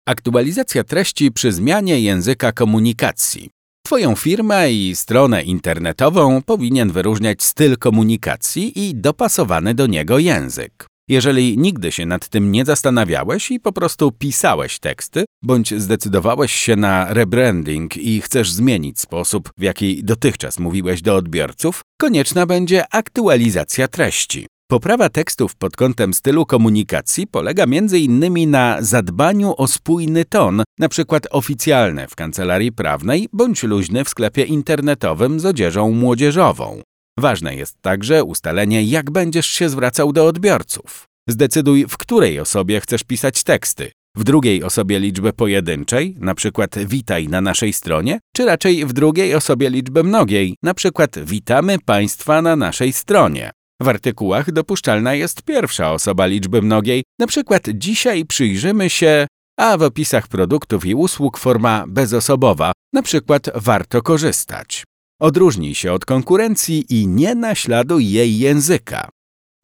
Aktualizacja 0.08 0.84
treści 0.84 1.32
przy 1.32 1.52
zmianie 1.52 2.00
języka 2.00 2.52
komunikacji. 2.52 3.50
Twoją 3.86 4.14
firmę 4.14 4.72
i 4.72 4.96
stronę 4.96 5.42
internetową 5.42 6.42
powinien 6.42 6.92
wyróżniać 6.92 7.42
styl 7.42 7.76
komunikacji 7.76 8.88
i 8.88 8.94
dopasowany 8.94 9.74
do 9.74 9.86
niego 9.86 10.18
język. 10.18 10.86
Jeżeli 11.08 11.58
nigdy 11.58 11.92
się 11.92 12.06
nad 12.06 12.28
tym 12.28 12.52
nie 12.52 12.64
zastanawiałeś 12.64 13.50
i 13.50 13.60
po 13.60 13.72
prostu 13.72 14.12
pisałeś 14.12 14.78
teksty, 14.78 15.24
bądź 15.42 15.74
zdecydowałeś 15.74 16.52
się 16.52 16.76
na 16.76 17.14
rebranding 17.14 17.96
i 17.96 18.20
chcesz 18.20 18.52
zmienić 18.52 19.00
sposób, 19.00 19.50
w 19.58 19.62
jaki 19.62 20.04
dotychczas 20.04 20.58
mówiłeś 20.58 21.02
do 21.02 21.16
odbiorców, 21.16 21.82
konieczna 22.00 22.46
będzie 22.46 22.84
aktualizacja 22.94 23.88
treści. 23.88 24.46
Poprawa 24.70 25.08
tekstów 25.08 25.56
pod 25.56 25.76
kątem 25.76 26.14
stylu 26.14 26.46
komunikacji 26.46 27.26
polega 27.26 27.64
m.in. 27.64 28.50
na 28.50 28.76
zadbaniu 28.80 29.54
o 29.56 29.66
spójny 29.66 30.24
ton, 30.24 30.62
np. 30.80 31.18
oficjalny 31.30 32.06
w 32.08 32.16
kancelarii 32.16 32.72
prawnej 32.72 33.28
bądź 33.32 33.62
luźny 33.62 34.04
w 34.04 34.08
sklepie 34.08 34.44
internetowym 34.44 35.40
z 35.40 35.46
odzieżą 35.46 35.90
młodzieżową. 35.90 36.82
Ważne 37.18 37.56
jest 37.56 37.82
także 37.82 38.24
ustalenie, 38.24 38.82
jak 38.82 39.10
będziesz 39.10 39.46
się 39.46 39.68
zwracał 39.68 40.12
do 40.12 40.26
odbiorców. 40.26 41.04
Zdecyduj, 41.28 41.86
w 41.88 41.96
której 41.96 42.40
osobie 42.40 42.80
chcesz 42.80 43.04
pisać 43.04 43.42
teksty. 43.42 43.90
W 44.16 44.24
drugiej 44.24 44.64
osobie 44.64 45.00
liczby 45.00 45.32
pojedynczej, 45.32 46.16
przykład 46.34 46.78
witaj 46.78 47.28
na 47.28 47.40
naszej 47.40 47.72
stronie, 47.72 48.20
czy 48.36 48.44
raczej 48.44 48.86
w 48.86 48.92
drugiej 48.92 49.34
osobie 49.34 49.70
liczby 49.70 50.04
mnogiej, 50.04 50.54
przykład 50.74 51.18
witamy 51.18 51.78
Państwa 51.78 52.42
na 52.42 52.56
naszej 52.56 52.92
stronie. 52.92 53.50
W 53.82 53.88
artykułach 53.88 54.52
dopuszczalna 54.52 55.14
jest 55.14 55.42
pierwsza 55.42 55.92
osoba 55.92 56.26
liczby 56.26 56.62
mnogiej, 56.62 57.04
przykład 57.26 57.62
dzisiaj 57.74 58.24
przyjrzymy 58.24 58.90
się, 58.90 59.26
a 59.58 59.78
w 59.78 59.82
opisach 59.82 60.28
produktów 60.28 60.86
i 60.86 60.94
usług 60.94 61.38
forma 61.38 61.84
bezosobowa, 61.88 62.72
przykład 63.02 63.50
warto 63.54 64.02
korzystać. 64.02 64.84
Odróżnij 65.20 65.74
się 65.74 65.92
od 65.92 66.04
konkurencji 66.04 66.84
i 66.88 67.06
nie 67.06 67.34
naśladuj 67.34 68.10
jej 68.10 68.38
języka. 68.38 69.08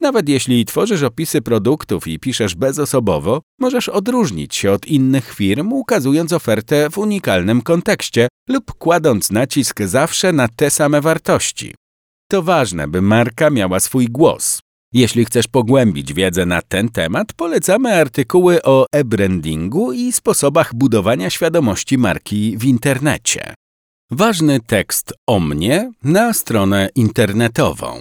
Nawet 0.01 0.29
jeśli 0.29 0.65
tworzysz 0.65 1.03
opisy 1.03 1.41
produktów 1.41 2.07
i 2.07 2.19
piszesz 2.19 2.55
bezosobowo, 2.55 3.41
możesz 3.59 3.89
odróżnić 3.89 4.55
się 4.55 4.71
od 4.71 4.85
innych 4.85 5.33
firm, 5.33 5.73
ukazując 5.73 6.33
ofertę 6.33 6.89
w 6.89 6.97
unikalnym 6.97 7.61
kontekście 7.61 8.27
lub 8.49 8.73
kładąc 8.73 9.31
nacisk 9.31 9.81
zawsze 9.81 10.33
na 10.33 10.47
te 10.47 10.69
same 10.69 11.01
wartości. 11.01 11.75
To 12.31 12.41
ważne, 12.41 12.87
by 12.87 13.01
marka 13.01 13.49
miała 13.49 13.79
swój 13.79 14.07
głos. 14.07 14.59
Jeśli 14.93 15.25
chcesz 15.25 15.47
pogłębić 15.47 16.13
wiedzę 16.13 16.45
na 16.45 16.61
ten 16.61 16.89
temat, 16.89 17.33
polecamy 17.33 17.95
artykuły 17.95 18.63
o 18.63 18.85
e-brandingu 18.91 19.91
i 19.91 20.11
sposobach 20.11 20.75
budowania 20.75 21.29
świadomości 21.29 21.97
marki 21.97 22.57
w 22.57 22.65
internecie. 22.65 23.53
Ważny 24.15 24.59
tekst 24.59 25.13
o 25.27 25.39
mnie 25.39 25.91
na 26.03 26.33
stronę 26.33 26.89
internetową. 26.95 27.99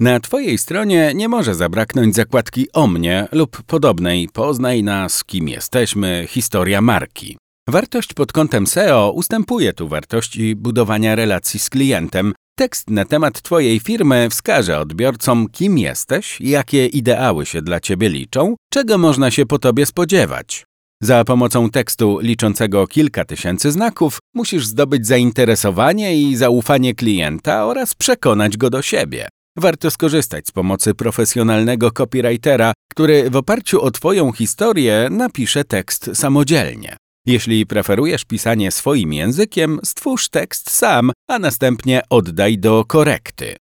Na 0.00 0.20
Twojej 0.20 0.58
stronie 0.58 1.12
nie 1.14 1.28
może 1.28 1.54
zabraknąć 1.54 2.14
zakładki 2.14 2.72
o 2.72 2.86
mnie 2.86 3.28
lub 3.32 3.62
podobnej 3.62 4.28
Poznaj 4.32 4.82
nas, 4.82 5.24
kim 5.24 5.48
jesteśmy, 5.48 6.26
historia 6.28 6.80
marki. 6.80 7.38
Wartość 7.68 8.14
pod 8.14 8.32
kątem 8.32 8.66
SEO 8.66 9.12
ustępuje 9.12 9.72
tu 9.72 9.88
wartości 9.88 10.56
budowania 10.56 11.14
relacji 11.14 11.60
z 11.60 11.70
klientem. 11.70 12.34
Tekst 12.58 12.90
na 12.90 13.04
temat 13.04 13.42
Twojej 13.42 13.80
firmy 13.80 14.28
wskaże 14.30 14.80
odbiorcom, 14.80 15.48
kim 15.48 15.78
jesteś, 15.78 16.40
jakie 16.40 16.86
ideały 16.86 17.46
się 17.46 17.62
dla 17.62 17.80
Ciebie 17.80 18.08
liczą, 18.08 18.56
czego 18.72 18.98
można 18.98 19.30
się 19.30 19.46
po 19.46 19.58
Tobie 19.58 19.86
spodziewać. 19.86 20.64
Za 21.02 21.24
pomocą 21.24 21.70
tekstu 21.70 22.18
liczącego 22.20 22.86
kilka 22.86 23.24
tysięcy 23.24 23.72
znaków 23.72 24.18
musisz 24.34 24.66
zdobyć 24.66 25.06
zainteresowanie 25.06 26.16
i 26.22 26.36
zaufanie 26.36 26.94
klienta 26.94 27.66
oraz 27.66 27.94
przekonać 27.94 28.56
go 28.56 28.70
do 28.70 28.82
siebie. 28.82 29.28
Warto 29.56 29.90
skorzystać 29.90 30.46
z 30.46 30.50
pomocy 30.50 30.94
profesjonalnego 30.94 31.90
copywritera, 31.90 32.72
który 32.90 33.30
w 33.30 33.36
oparciu 33.36 33.82
o 33.82 33.90
Twoją 33.90 34.32
historię 34.32 35.08
napisze 35.10 35.64
tekst 35.64 36.10
samodzielnie. 36.14 36.96
Jeśli 37.26 37.66
preferujesz 37.66 38.24
pisanie 38.24 38.70
swoim 38.70 39.12
językiem, 39.12 39.80
stwórz 39.84 40.28
tekst 40.28 40.70
sam, 40.70 41.12
a 41.28 41.38
następnie 41.38 42.02
oddaj 42.10 42.58
do 42.58 42.84
korekty. 42.84 43.56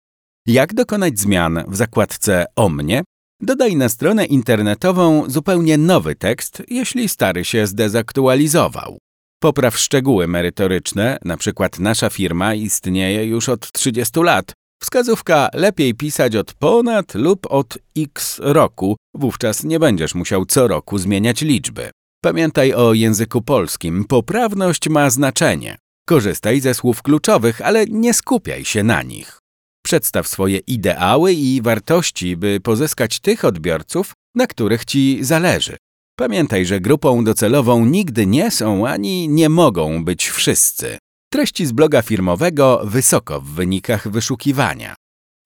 Jak 0.46 0.74
dokonać 0.74 1.18
zmian 1.18 1.64
w 1.68 1.76
zakładce 1.76 2.46
o 2.56 2.68
mnie? 2.68 3.02
Dodaj 3.46 3.76
na 3.76 3.88
stronę 3.88 4.24
internetową 4.24 5.30
zupełnie 5.30 5.78
nowy 5.78 6.14
tekst, 6.14 6.62
jeśli 6.68 7.08
stary 7.08 7.44
się 7.44 7.66
zdezaktualizował. 7.66 8.98
Popraw 9.42 9.78
szczegóły 9.78 10.28
merytoryczne, 10.28 11.18
np. 11.24 11.68
nasza 11.78 12.10
firma 12.10 12.54
istnieje 12.54 13.24
już 13.24 13.48
od 13.48 13.72
30 13.72 14.20
lat. 14.20 14.52
Wskazówka 14.82 15.48
lepiej 15.54 15.94
pisać 15.94 16.36
od 16.36 16.54
ponad 16.54 17.14
lub 17.14 17.46
od 17.50 17.78
x 17.98 18.40
roku, 18.42 18.96
wówczas 19.14 19.64
nie 19.64 19.78
będziesz 19.78 20.14
musiał 20.14 20.46
co 20.46 20.68
roku 20.68 20.98
zmieniać 20.98 21.42
liczby. 21.42 21.90
Pamiętaj 22.22 22.74
o 22.74 22.94
języku 22.94 23.42
polskim, 23.42 24.04
poprawność 24.04 24.88
ma 24.88 25.10
znaczenie. 25.10 25.76
Korzystaj 26.08 26.60
ze 26.60 26.74
słów 26.74 27.02
kluczowych, 27.02 27.60
ale 27.60 27.86
nie 27.86 28.14
skupiaj 28.14 28.64
się 28.64 28.82
na 28.82 29.02
nich. 29.02 29.43
Przedstaw 29.84 30.28
swoje 30.28 30.58
ideały 30.58 31.32
i 31.32 31.62
wartości, 31.62 32.36
by 32.36 32.60
pozyskać 32.60 33.20
tych 33.20 33.44
odbiorców, 33.44 34.12
na 34.34 34.46
których 34.46 34.84
Ci 34.84 35.18
zależy. 35.24 35.76
Pamiętaj, 36.16 36.66
że 36.66 36.80
grupą 36.80 37.24
docelową 37.24 37.84
nigdy 37.84 38.26
nie 38.26 38.50
są 38.50 38.88
ani 38.88 39.28
nie 39.28 39.48
mogą 39.48 40.04
być 40.04 40.28
wszyscy. 40.28 40.98
Treści 41.32 41.66
z 41.66 41.72
bloga 41.72 42.02
firmowego 42.02 42.82
wysoko 42.84 43.40
w 43.40 43.44
wynikach 43.44 44.08
wyszukiwania. 44.08 44.94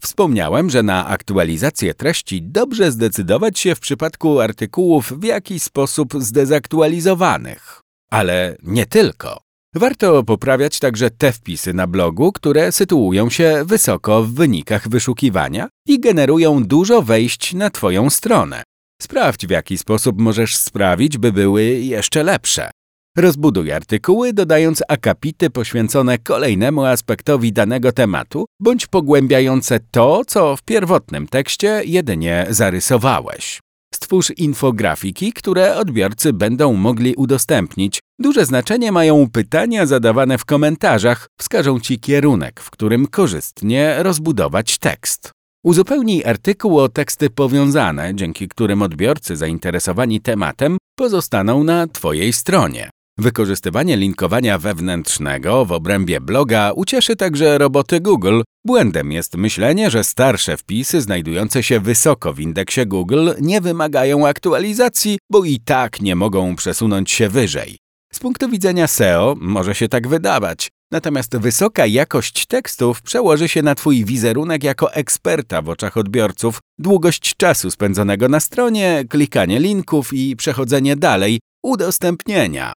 Wspomniałem, 0.02 0.70
że 0.70 0.82
na 0.82 1.06
aktualizację 1.06 1.94
treści 1.94 2.42
dobrze 2.42 2.92
zdecydować 2.92 3.58
się 3.58 3.74
w 3.74 3.80
przypadku 3.80 4.40
artykułów 4.40 5.12
w 5.12 5.24
jakiś 5.24 5.62
sposób 5.62 6.14
zdezaktualizowanych. 6.18 7.80
Ale 8.10 8.56
nie 8.62 8.86
tylko. 8.86 9.47
Warto 9.74 10.22
poprawiać 10.24 10.78
także 10.78 11.10
te 11.10 11.32
wpisy 11.32 11.74
na 11.74 11.86
blogu, 11.86 12.32
które 12.32 12.72
sytuują 12.72 13.30
się 13.30 13.62
wysoko 13.64 14.22
w 14.22 14.34
wynikach 14.34 14.88
wyszukiwania 14.88 15.68
i 15.86 16.00
generują 16.00 16.64
dużo 16.64 17.02
wejść 17.02 17.54
na 17.54 17.70
Twoją 17.70 18.10
stronę. 18.10 18.62
Sprawdź, 19.02 19.46
w 19.46 19.50
jaki 19.50 19.78
sposób 19.78 20.20
możesz 20.20 20.56
sprawić, 20.56 21.18
by 21.18 21.32
były 21.32 21.64
jeszcze 21.64 22.22
lepsze. 22.24 22.70
Rozbuduj 23.16 23.72
artykuły, 23.72 24.32
dodając 24.32 24.82
akapity 24.88 25.50
poświęcone 25.50 26.18
kolejnemu 26.18 26.84
aspektowi 26.84 27.52
danego 27.52 27.92
tematu, 27.92 28.46
bądź 28.60 28.86
pogłębiające 28.86 29.80
to, 29.90 30.22
co 30.26 30.56
w 30.56 30.62
pierwotnym 30.62 31.26
tekście 31.26 31.82
jedynie 31.84 32.46
zarysowałeś. 32.50 33.60
Stwórz 33.94 34.30
infografiki, 34.30 35.32
które 35.32 35.76
odbiorcy 35.76 36.32
będą 36.32 36.74
mogli 36.74 37.14
udostępnić. 37.14 38.00
Duże 38.18 38.46
znaczenie 38.46 38.92
mają 38.92 39.30
pytania 39.30 39.86
zadawane 39.86 40.38
w 40.38 40.44
komentarzach, 40.44 41.28
wskażą 41.40 41.80
Ci 41.80 42.00
kierunek, 42.00 42.60
w 42.60 42.70
którym 42.70 43.06
korzystnie 43.06 43.96
rozbudować 43.98 44.78
tekst. 44.78 45.30
Uzupełnij 45.64 46.24
artykuł 46.24 46.78
o 46.78 46.88
teksty 46.88 47.30
powiązane, 47.30 48.14
dzięki 48.14 48.48
którym 48.48 48.82
odbiorcy 48.82 49.36
zainteresowani 49.36 50.20
tematem 50.20 50.76
pozostaną 50.98 51.64
na 51.64 51.86
Twojej 51.86 52.32
stronie. 52.32 52.90
Wykorzystywanie 53.20 53.96
linkowania 53.96 54.58
wewnętrznego 54.58 55.64
w 55.64 55.72
obrębie 55.72 56.20
bloga 56.20 56.72
ucieszy 56.72 57.16
także 57.16 57.58
roboty 57.58 58.00
Google. 58.00 58.40
Błędem 58.66 59.12
jest 59.12 59.36
myślenie, 59.36 59.90
że 59.90 60.04
starsze 60.04 60.56
wpisy 60.56 61.00
znajdujące 61.00 61.62
się 61.62 61.80
wysoko 61.80 62.32
w 62.32 62.40
indeksie 62.40 62.86
Google 62.86 63.30
nie 63.40 63.60
wymagają 63.60 64.26
aktualizacji, 64.26 65.18
bo 65.30 65.44
i 65.44 65.60
tak 65.60 66.00
nie 66.00 66.16
mogą 66.16 66.56
przesunąć 66.56 67.10
się 67.10 67.28
wyżej. 67.28 67.78
Z 68.12 68.18
punktu 68.18 68.48
widzenia 68.48 68.86
SEO 68.86 69.36
może 69.40 69.74
się 69.74 69.88
tak 69.88 70.08
wydawać, 70.08 70.68
natomiast 70.92 71.36
wysoka 71.36 71.86
jakość 71.86 72.46
tekstów 72.46 73.02
przełoży 73.02 73.48
się 73.48 73.62
na 73.62 73.74
Twój 73.74 74.04
wizerunek 74.04 74.64
jako 74.64 74.92
eksperta 74.92 75.62
w 75.62 75.68
oczach 75.68 75.96
odbiorców, 75.96 76.58
długość 76.78 77.36
czasu 77.36 77.70
spędzonego 77.70 78.28
na 78.28 78.40
stronie, 78.40 79.04
klikanie 79.08 79.60
linków 79.60 80.12
i 80.12 80.36
przechodzenie 80.36 80.96
dalej, 80.96 81.40
udostępnienia. 81.64 82.72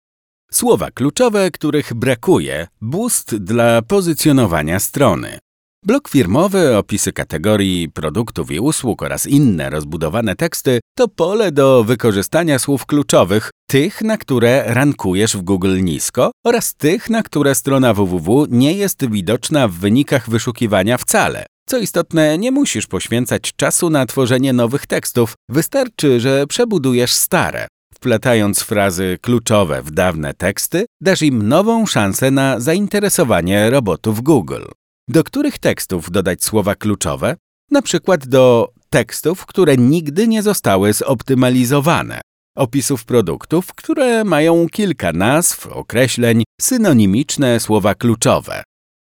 Słowa 0.53 0.91
kluczowe, 0.91 1.51
których 1.51 1.93
brakuje, 1.93 2.67
boost 2.81 3.35
dla 3.35 3.81
pozycjonowania 3.81 4.79
strony. 4.79 5.39
Blok 5.85 6.09
firmowy, 6.09 6.77
opisy 6.77 7.13
kategorii 7.13 7.89
produktów 7.89 8.51
i 8.51 8.59
usług 8.59 9.01
oraz 9.03 9.27
inne 9.27 9.69
rozbudowane 9.69 10.35
teksty 10.35 10.79
to 10.97 11.07
pole 11.07 11.51
do 11.51 11.83
wykorzystania 11.83 12.59
słów 12.59 12.85
kluczowych, 12.85 13.49
tych, 13.69 14.01
na 14.01 14.17
które 14.17 14.63
rankujesz 14.67 15.37
w 15.37 15.41
Google 15.41 15.83
nisko 15.83 16.31
oraz 16.45 16.75
tych, 16.75 17.09
na 17.09 17.23
które 17.23 17.55
strona 17.55 17.93
www 17.93 18.45
nie 18.49 18.73
jest 18.73 19.09
widoczna 19.09 19.67
w 19.67 19.73
wynikach 19.73 20.29
wyszukiwania 20.29 20.97
wcale. 20.97 21.45
Co 21.67 21.77
istotne, 21.77 22.37
nie 22.37 22.51
musisz 22.51 22.87
poświęcać 22.87 23.53
czasu 23.55 23.89
na 23.89 24.05
tworzenie 24.05 24.53
nowych 24.53 24.87
tekstów, 24.87 25.33
wystarczy, 25.49 26.19
że 26.19 26.47
przebudujesz 26.47 27.13
stare. 27.13 27.67
Wplatając 28.03 28.61
frazy 28.61 29.17
kluczowe 29.21 29.81
w 29.81 29.91
dawne 29.91 30.33
teksty, 30.33 30.85
dasz 31.01 31.21
im 31.21 31.47
nową 31.47 31.85
szansę 31.85 32.31
na 32.31 32.59
zainteresowanie 32.59 33.69
robotów 33.69 34.21
Google. 34.21 34.65
Do 35.07 35.23
których 35.23 35.59
tekstów 35.59 36.11
dodać 36.11 36.43
słowa 36.43 36.75
kluczowe? 36.75 37.35
Na 37.71 37.81
przykład 37.81 38.27
do 38.27 38.69
tekstów, 38.89 39.45
które 39.45 39.77
nigdy 39.77 40.27
nie 40.27 40.43
zostały 40.43 40.93
zoptymalizowane, 40.93 42.21
opisów 42.57 43.05
produktów, 43.05 43.73
które 43.73 44.23
mają 44.23 44.67
kilka 44.71 45.13
nazw, 45.13 45.67
określeń, 45.67 46.43
synonimiczne 46.61 47.59
słowa 47.59 47.95
kluczowe, 47.95 48.63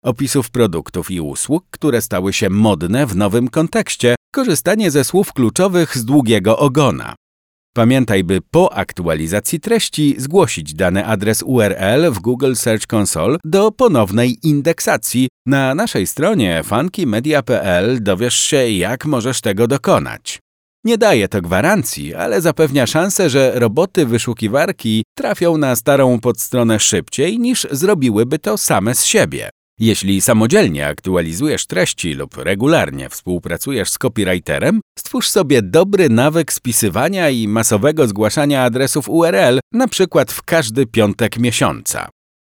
opisów 0.03 0.49
produktów 0.49 1.11
i 1.11 1.21
usług, 1.21 1.65
które 1.69 2.01
stały 2.01 2.33
się 2.33 2.49
modne 2.49 3.05
w 3.05 3.15
nowym 3.15 3.47
kontekście, 3.47 4.15
korzystanie 4.33 4.91
ze 4.91 5.03
słów 5.03 5.33
kluczowych 5.33 5.97
z 5.97 6.05
długiego 6.05 6.57
ogona, 6.57 7.15
Pamiętaj, 7.73 8.23
by 8.23 8.41
po 8.51 8.73
aktualizacji 8.73 9.59
treści 9.59 10.15
zgłosić 10.17 10.73
dany 10.73 11.05
adres 11.05 11.43
URL 11.43 12.11
w 12.11 12.19
Google 12.19 12.53
Search 12.53 12.93
Console 12.93 13.37
do 13.43 13.71
ponownej 13.71 14.37
indeksacji. 14.43 15.27
Na 15.45 15.75
naszej 15.75 16.07
stronie 16.07 16.61
funkymedia.pl 16.63 18.03
dowiesz 18.03 18.35
się, 18.35 18.69
jak 18.69 19.05
możesz 19.05 19.41
tego 19.41 19.67
dokonać. 19.67 20.39
Nie 20.83 20.97
daje 20.97 21.27
to 21.27 21.41
gwarancji, 21.41 22.15
ale 22.15 22.41
zapewnia 22.41 22.87
szansę, 22.87 23.29
że 23.29 23.51
roboty 23.55 24.05
wyszukiwarki 24.05 25.03
trafią 25.17 25.57
na 25.57 25.75
starą 25.75 26.19
podstronę 26.19 26.79
szybciej 26.79 27.39
niż 27.39 27.67
zrobiłyby 27.71 28.39
to 28.39 28.57
same 28.57 28.95
z 28.95 29.05
siebie. 29.05 29.49
Jeśli 29.81 30.21
samodzielnie 30.21 30.87
aktualizujesz 30.87 31.65
treści 31.65 32.13
lub 32.13 32.37
regularnie 32.37 33.09
współpracujesz 33.09 33.89
z 33.89 33.97
copywriterem, 33.97 34.81
stwórz 34.99 35.29
sobie 35.29 35.61
dobry 35.61 36.09
nawyk 36.09 36.53
spisywania 36.53 37.29
i 37.29 37.47
masowego 37.47 38.07
zgłaszania 38.07 38.63
adresów 38.63 39.09
URL, 39.09 39.59
na 39.73 39.87
przykład 39.87 40.31
w 40.31 40.43
każdy 40.43 40.85
piątek 40.85 41.39
miesiąca. 41.39 42.09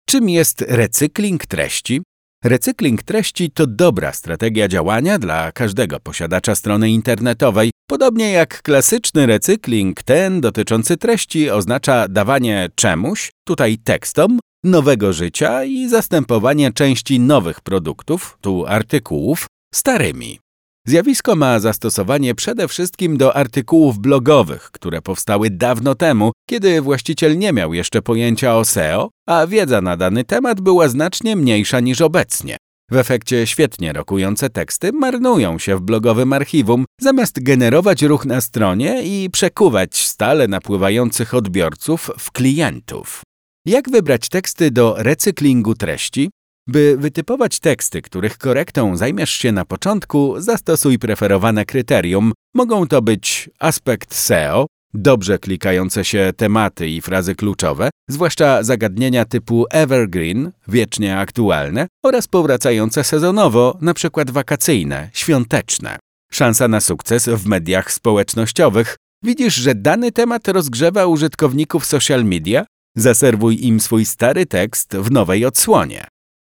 Czym 0.09 0.29
jest 0.29 0.61
recykling 0.61 1.45
treści? 1.45 2.01
Recykling 2.43 3.03
treści 3.03 3.51
to 3.51 3.67
dobra 3.67 4.13
strategia 4.13 4.67
działania 4.67 5.19
dla 5.19 5.51
każdego 5.51 5.99
posiadacza 5.99 6.55
strony 6.55 6.89
internetowej. 6.89 7.71
Podobnie 7.89 8.31
jak 8.31 8.61
klasyczny 8.61 9.25
recykling, 9.25 10.03
ten 10.03 10.41
dotyczący 10.41 10.97
treści 10.97 11.49
oznacza 11.49 12.07
dawanie 12.07 12.69
czemuś, 12.75 13.31
tutaj 13.47 13.77
tekstom, 13.77 14.39
nowego 14.63 15.13
życia 15.13 15.63
i 15.63 15.89
zastępowanie 15.89 16.73
części 16.73 17.19
nowych 17.19 17.61
produktów, 17.61 18.37
tu 18.41 18.65
artykułów, 18.67 19.45
starymi. 19.73 20.39
Zjawisko 20.87 21.35
ma 21.35 21.59
zastosowanie 21.59 22.35
przede 22.35 22.67
wszystkim 22.67 23.17
do 23.17 23.35
artykułów 23.35 23.99
blogowych, 23.99 24.71
które 24.71 25.01
powstały 25.01 25.49
dawno 25.49 25.95
temu, 25.95 26.31
kiedy 26.49 26.81
właściciel 26.81 27.37
nie 27.37 27.53
miał 27.53 27.73
jeszcze 27.73 28.01
pojęcia 28.01 28.57
o 28.57 28.65
SEO, 28.65 29.09
a 29.27 29.47
wiedza 29.47 29.81
na 29.81 29.97
dany 29.97 30.23
temat 30.23 30.61
była 30.61 30.87
znacznie 30.87 31.35
mniejsza 31.35 31.79
niż 31.79 32.01
obecnie. 32.01 32.57
W 32.91 32.95
efekcie 32.95 33.47
świetnie 33.47 33.93
rokujące 33.93 34.49
teksty 34.49 34.91
marnują 34.91 35.59
się 35.59 35.75
w 35.75 35.81
blogowym 35.81 36.33
archiwum, 36.33 36.85
zamiast 37.01 37.43
generować 37.43 38.01
ruch 38.01 38.25
na 38.25 38.41
stronie 38.41 39.03
i 39.03 39.29
przekuwać 39.29 39.97
stale 40.07 40.47
napływających 40.47 41.33
odbiorców 41.33 42.11
w 42.17 42.31
klientów. 42.31 43.21
Jak 43.65 43.89
wybrać 43.89 44.29
teksty 44.29 44.71
do 44.71 44.95
recyklingu 44.97 45.75
treści? 45.75 46.29
By 46.67 46.97
wytypować 46.99 47.59
teksty, 47.59 48.01
których 48.01 48.37
korektą 48.37 48.97
zajmiesz 48.97 49.31
się 49.31 49.51
na 49.51 49.65
początku, 49.65 50.35
zastosuj 50.37 50.99
preferowane 50.99 51.65
kryterium. 51.65 52.33
Mogą 52.55 52.87
to 52.87 53.01
być 53.01 53.49
aspekt 53.59 54.15
SEO, 54.15 54.65
dobrze 54.93 55.39
klikające 55.39 56.05
się 56.05 56.33
tematy 56.37 56.89
i 56.89 57.01
frazy 57.01 57.35
kluczowe, 57.35 57.89
zwłaszcza 58.09 58.63
zagadnienia 58.63 59.25
typu 59.25 59.65
evergreen, 59.71 60.51
wiecznie 60.67 61.17
aktualne 61.17 61.87
oraz 62.05 62.27
powracające 62.27 63.03
sezonowo, 63.03 63.77
np. 63.81 64.23
wakacyjne, 64.31 65.09
świąteczne. 65.13 65.99
Szansa 66.31 66.67
na 66.67 66.81
sukces 66.81 67.29
w 67.29 67.45
mediach 67.47 67.91
społecznościowych. 67.91 68.97
Widzisz, 69.23 69.55
że 69.55 69.75
dany 69.75 70.11
temat 70.11 70.47
rozgrzewa 70.47 71.05
użytkowników 71.05 71.85
social 71.85 72.25
media? 72.25 72.65
Zaserwuj 72.95 73.65
im 73.65 73.79
swój 73.79 74.05
stary 74.05 74.45
tekst 74.45 74.97
w 74.97 75.11
nowej 75.11 75.45
odsłonie. 75.45 76.07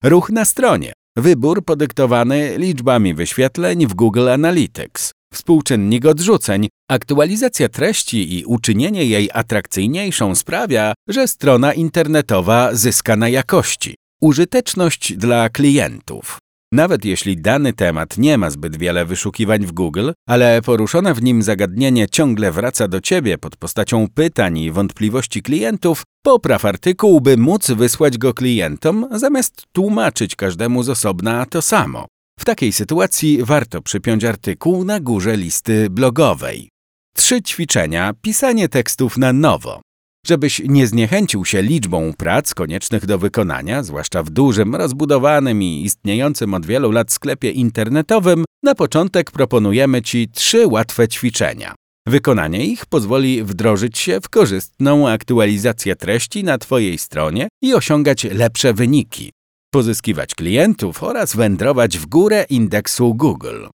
Ruch 0.05 0.31
na 0.31 0.45
stronie. 0.45 0.92
Wybór 1.16 1.64
podyktowany 1.64 2.59
liczbami 2.59 3.14
wyświetleń 3.14 3.87
w 3.87 3.95
Google 3.95 4.29
Analytics. 4.29 5.12
Współczynnik 5.35 6.07
odrzuceń. 6.07 6.68
Aktualizacja 6.90 7.68
treści 7.68 8.38
i 8.38 8.45
uczynienie 8.45 9.05
jej 9.05 9.31
atrakcyjniejszą 9.33 10.35
sprawia, 10.35 10.95
że 11.09 11.29
strona 11.29 11.73
internetowa 11.73 12.75
zyska 12.75 13.16
na 13.16 13.29
jakości. 13.29 13.95
Użyteczność 14.21 15.16
dla 15.16 15.49
klientów. 15.49 16.38
Nawet 16.72 17.04
jeśli 17.04 17.37
dany 17.37 17.72
temat 17.72 18.18
nie 18.18 18.38
ma 18.38 18.50
zbyt 18.50 18.76
wiele 18.76 19.04
wyszukiwań 19.04 19.66
w 19.66 19.72
Google, 19.72 20.11
ale 20.28 20.62
poruszone 20.62 21.14
w 21.14 21.22
nim 21.22 21.42
zagadnienie 21.42 22.08
ciągle 22.08 22.52
wraca 22.52 22.88
do 22.88 23.00
Ciebie 23.00 23.38
pod 23.38 23.56
postacią 23.56 24.06
pytań 24.14 24.58
i 24.58 24.70
wątpliwości 24.70 25.42
klientów, 25.42 26.02
popraw 26.22 26.64
artykuł, 26.64 27.20
by 27.20 27.37
móc 27.37 27.70
wysłać 27.70 28.18
go 28.18 28.35
klientom, 28.35 29.08
zamiast 29.11 29.62
tłumaczyć 29.72 30.37
każdemu 30.37 30.82
z 30.82 30.88
osobna 30.88 31.46
to 31.46 31.62
samo. 31.62 32.06
W 32.40 32.44
takiej 32.44 32.72
sytuacji 32.72 33.44
warto 33.44 33.82
przypiąć 33.82 34.24
artykuł 34.24 34.85
na 34.85 35.00
górze 35.00 35.37
listy 35.37 35.90
blogowej. 35.90 36.68
Trzy 37.16 37.42
ćwiczenia 37.42 38.12
pisanie 38.22 38.68
tekstów 38.68 39.18
na 39.18 39.32
nowo. 39.32 39.80
Żebyś 40.26 40.62
nie 40.64 40.87
zniechęcił 40.87 41.44
się 41.44 41.62
liczbą 41.62 42.12
prac 42.18 42.54
koniecznych 42.54 43.06
do 43.06 43.18
wykonania, 43.18 43.82
zwłaszcza 43.82 44.22
w 44.22 44.30
dużym, 44.30 44.74
rozbudowanym 44.74 45.62
i 45.62 45.82
istniejącym 45.85 46.54
od 46.54 46.66
wielu 46.66 46.90
lat 46.90 47.12
sklepie 47.12 47.50
internetowym, 47.50 48.44
na 48.62 48.74
początek 48.74 49.30
proponujemy 49.30 50.02
Ci 50.02 50.28
trzy 50.28 50.66
łatwe 50.66 51.08
ćwiczenia. 51.08 51.74
Wykonanie 52.06 52.66
ich 52.66 52.87
pozwoli 52.87 53.44
wdrożyć 53.44 53.98
się 53.98 54.20
w 54.20 54.28
korzystną 54.28 55.08
aktualizację 55.08 55.96
treści 55.96 56.44
na 56.44 56.58
Twojej 56.58 56.98
stronie 56.98 57.48
i 57.62 57.74
osiągać 57.74 58.24
lepsze 58.24 58.74
wyniki, 58.74 59.30
pozyskiwać 59.72 60.35
klientów 60.35 61.02
oraz 61.02 61.37
wędrować 61.37 61.98
w 61.98 62.06
górę 62.06 62.46
indeksu 62.50 63.14
Google. 63.14 63.66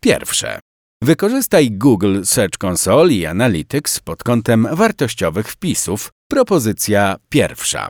Pierwsze. 0.00 0.60
Wykorzystaj 1.04 1.70
Google 1.70 2.22
Search 2.24 2.58
Console 2.64 3.12
i 3.12 3.26
Analytics 3.26 4.00
pod 4.00 4.22
kątem 4.22 4.68
wartościowych 4.72 5.48
wpisów. 5.48 6.10
Propozycja 6.30 7.16
pierwsza. 7.28 7.88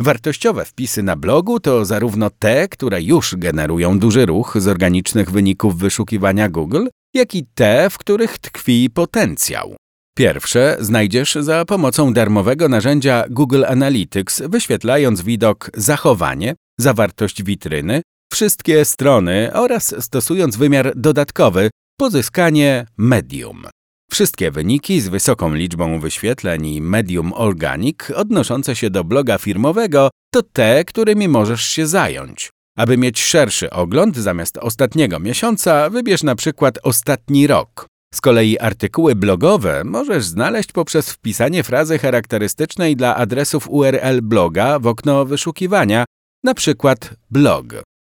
Wartościowe 0.00 0.64
wpisy 0.64 1.02
na 1.02 1.16
blogu 1.16 1.60
to 1.60 1.84
zarówno 1.84 2.30
te, 2.30 2.68
które 2.68 3.02
już 3.02 3.34
generują 3.36 3.98
duży 3.98 4.26
ruch 4.26 4.54
z 4.58 4.68
organicznych 4.68 5.30
wyników 5.30 5.78
wyszukiwania 5.78 6.48
Google, 6.48 6.86
jak 7.14 7.34
i 7.34 7.46
te, 7.54 7.90
w 7.90 7.98
których 7.98 8.38
tkwi 8.38 8.90
potencjał. 8.90 9.76
Pierwsze 10.16 10.76
znajdziesz 10.80 11.34
za 11.34 11.64
pomocą 11.64 12.12
darmowego 12.12 12.68
narzędzia 12.68 13.24
Google 13.30 13.64
Analytics, 13.68 14.42
wyświetlając 14.48 15.22
widok 15.22 15.70
zachowanie, 15.74 16.54
zawartość 16.80 17.42
witryny, 17.42 18.02
wszystkie 18.32 18.84
strony 18.84 19.50
oraz 19.52 19.94
stosując 20.04 20.56
wymiar 20.56 20.92
dodatkowy 20.96 21.70
pozyskanie 21.96 22.86
medium. 22.96 23.66
Wszystkie 24.10 24.50
wyniki 24.50 25.00
z 25.00 25.08
wysoką 25.08 25.54
liczbą 25.54 26.00
wyświetleń 26.00 26.66
i 26.66 26.80
medium 26.80 27.32
organic 27.32 28.10
odnoszące 28.14 28.76
się 28.76 28.90
do 28.90 29.04
bloga 29.04 29.38
firmowego 29.38 30.10
to 30.32 30.42
te, 30.42 30.84
którymi 30.84 31.28
możesz 31.28 31.62
się 31.62 31.86
zająć. 31.86 32.50
Aby 32.78 32.96
mieć 32.96 33.22
szerszy 33.22 33.70
ogląd, 33.70 34.16
zamiast 34.16 34.58
ostatniego 34.58 35.20
miesiąca, 35.20 35.90
wybierz 35.90 36.22
na 36.22 36.34
przykład 36.34 36.78
ostatni 36.82 37.46
rok. 37.46 37.86
Z 38.14 38.20
kolei 38.20 38.58
artykuły 38.58 39.14
blogowe 39.14 39.84
możesz 39.84 40.24
znaleźć 40.24 40.72
poprzez 40.72 41.10
wpisanie 41.10 41.62
frazy 41.62 41.98
charakterystycznej 41.98 42.96
dla 42.96 43.16
adresów 43.16 43.70
URL 43.70 44.22
bloga 44.22 44.78
w 44.78 44.86
okno 44.86 45.24
wyszukiwania, 45.24 46.04
na 46.44 46.54
przykład 46.54 47.10
blog. 47.30 47.66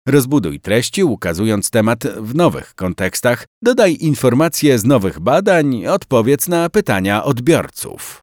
Rozbuduj 0.08 0.60
treści, 0.60 1.04
ukazując 1.04 1.70
temat 1.70 2.04
w 2.04 2.34
nowych 2.34 2.74
kontekstach, 2.74 3.44
dodaj 3.62 3.96
informacje 4.00 4.78
z 4.78 4.84
nowych 4.84 5.20
badań, 5.20 5.86
odpowiedz 5.86 6.48
na 6.48 6.68
pytania 6.68 7.24
odbiorców. 7.24 8.20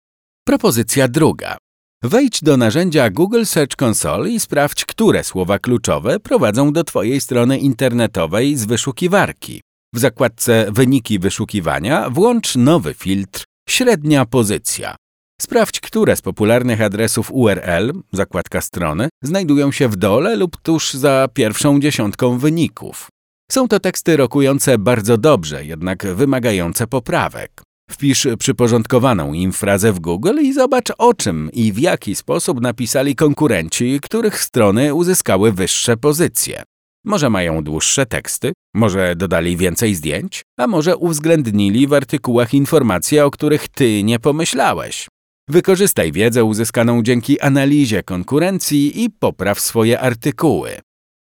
Propozycja 0.47 1.07
druga. 1.07 1.57
Wejdź 2.03 2.41
do 2.41 2.57
narzędzia 2.57 3.09
Google 3.09 3.43
Search 3.45 3.81
Console 3.81 4.29
i 4.29 4.39
sprawdź, 4.39 4.85
które 4.85 5.23
słowa 5.23 5.59
kluczowe 5.59 6.19
prowadzą 6.19 6.73
do 6.73 6.83
Twojej 6.83 7.21
strony 7.21 7.57
internetowej 7.57 8.55
z 8.55 8.65
wyszukiwarki. 8.65 9.61
W 9.93 9.99
zakładce 9.99 10.67
Wyniki 10.71 11.19
wyszukiwania 11.19 12.09
włącz 12.09 12.55
nowy 12.55 12.93
filtr 12.93 13.43
Średnia 13.69 14.25
pozycja. 14.25 14.95
Sprawdź, 15.41 15.79
które 15.79 16.15
z 16.15 16.21
popularnych 16.21 16.81
adresów 16.81 17.31
URL, 17.31 17.91
zakładka 18.11 18.61
strony, 18.61 19.09
znajdują 19.23 19.71
się 19.71 19.87
w 19.87 19.95
dole 19.95 20.35
lub 20.35 20.57
tuż 20.57 20.93
za 20.93 21.27
pierwszą 21.33 21.79
dziesiątką 21.79 22.37
wyników. 22.37 23.07
Są 23.51 23.67
to 23.67 23.79
teksty 23.79 24.17
rokujące 24.17 24.77
bardzo 24.77 25.17
dobrze, 25.17 25.65
jednak 25.65 26.05
wymagające 26.05 26.87
poprawek. 26.87 27.61
Wpisz 27.91 28.27
przyporządkowaną 28.39 29.33
im 29.33 29.51
frazę 29.51 29.93
w 29.93 29.99
Google 29.99 30.39
i 30.41 30.53
zobacz 30.53 30.91
o 30.97 31.13
czym 31.13 31.49
i 31.53 31.73
w 31.73 31.79
jaki 31.79 32.15
sposób 32.15 32.61
napisali 32.61 33.15
konkurenci, 33.15 33.99
których 34.01 34.41
strony 34.41 34.93
uzyskały 34.93 35.51
wyższe 35.51 35.97
pozycje. 35.97 36.63
Może 37.05 37.29
mają 37.29 37.63
dłuższe 37.63 38.05
teksty, 38.05 38.53
może 38.75 39.15
dodali 39.15 39.57
więcej 39.57 39.95
zdjęć, 39.95 40.41
a 40.57 40.67
może 40.67 40.97
uwzględnili 40.97 41.87
w 41.87 41.93
artykułach 41.93 42.53
informacje, 42.53 43.25
o 43.25 43.31
których 43.31 43.67
ty 43.67 44.03
nie 44.03 44.19
pomyślałeś. 44.19 45.07
Wykorzystaj 45.51 46.11
wiedzę 46.11 46.43
uzyskaną 46.43 47.03
dzięki 47.03 47.39
analizie 47.39 48.03
konkurencji 48.03 49.03
i 49.03 49.09
popraw 49.09 49.59
swoje 49.59 49.99
artykuły. 49.99 50.79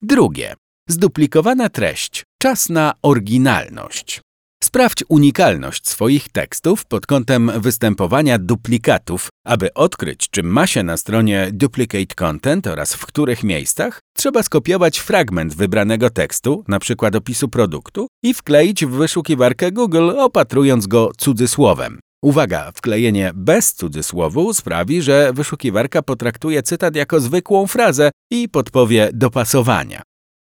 Drugie. 0.03 0.55
Zduplikowana 0.89 1.69
treść. 1.69 2.25
Czas 2.43 2.69
na 2.69 2.93
oryginalność. 3.03 4.21
Sprawdź 4.65 5.05
unikalność 5.09 5.89
swoich 5.89 6.29
tekstów 6.29 6.85
pod 6.87 7.07
kątem 7.07 7.51
występowania 7.57 8.39
duplikatów. 8.39 9.29
Aby 9.47 9.75
odkryć, 9.75 10.31
czy 10.31 10.43
ma 10.43 10.67
się 10.67 10.83
na 10.83 10.97
stronie 10.97 11.49
duplicate 11.53 12.15
content 12.15 12.67
oraz 12.67 12.95
w 12.95 13.07
których 13.07 13.45
miejscach, 13.45 14.01
trzeba 14.17 14.43
skopiować 14.43 14.99
fragment 14.99 15.55
wybranego 15.55 16.11
tekstu, 16.11 16.65
np. 16.69 17.11
opisu 17.19 17.49
produktu, 17.49 18.07
i 18.23 18.35
wkleić 18.35 18.87
w 18.87 18.91
wyszukiwarkę 18.91 19.73
Google, 19.73 20.11
opatrując 20.11 20.87
go 20.87 21.11
cudzysłowem. 21.19 22.04
Uwaga, 22.25 22.73
wklejenie 22.75 23.33
bez 23.35 23.75
cudzysłowu 23.75 24.55
sprawi, 24.55 25.03
że 25.03 25.33
wyszukiwarka 25.33 26.03
potraktuje 26.03 26.63
cytat 26.63 26.97
jako 26.97 27.21
zwykłą 27.21 27.67
frazę 27.67 28.11
i 28.31 28.49
podpowie 28.49 29.11
dopasowania. 29.13 30.03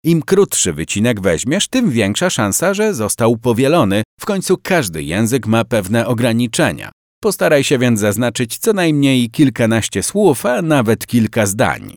Im 0.05 0.23
krótszy 0.23 0.73
wycinek 0.73 1.21
weźmiesz, 1.21 1.69
tym 1.69 1.91
większa 1.91 2.31
szansa, 2.31 2.75
że 2.75 2.95
został 2.95 3.37
powielony. 3.37 4.03
W 4.21 4.25
końcu 4.25 4.57
każdy 4.62 5.03
język 5.03 5.47
ma 5.47 5.65
pewne 5.65 6.07
ograniczenia. 6.07 6.91
Postaraj 7.23 7.65
się 7.65 7.79
więc 7.79 8.01
zaznaczyć 8.01 8.59
co 8.59 8.73
najmniej 8.73 9.31
kilkanaście 9.31 10.03
słów, 10.03 10.47
a 10.47 10.62
nawet 10.62 11.07
kilka 11.07 11.47
zdań. 11.47 11.95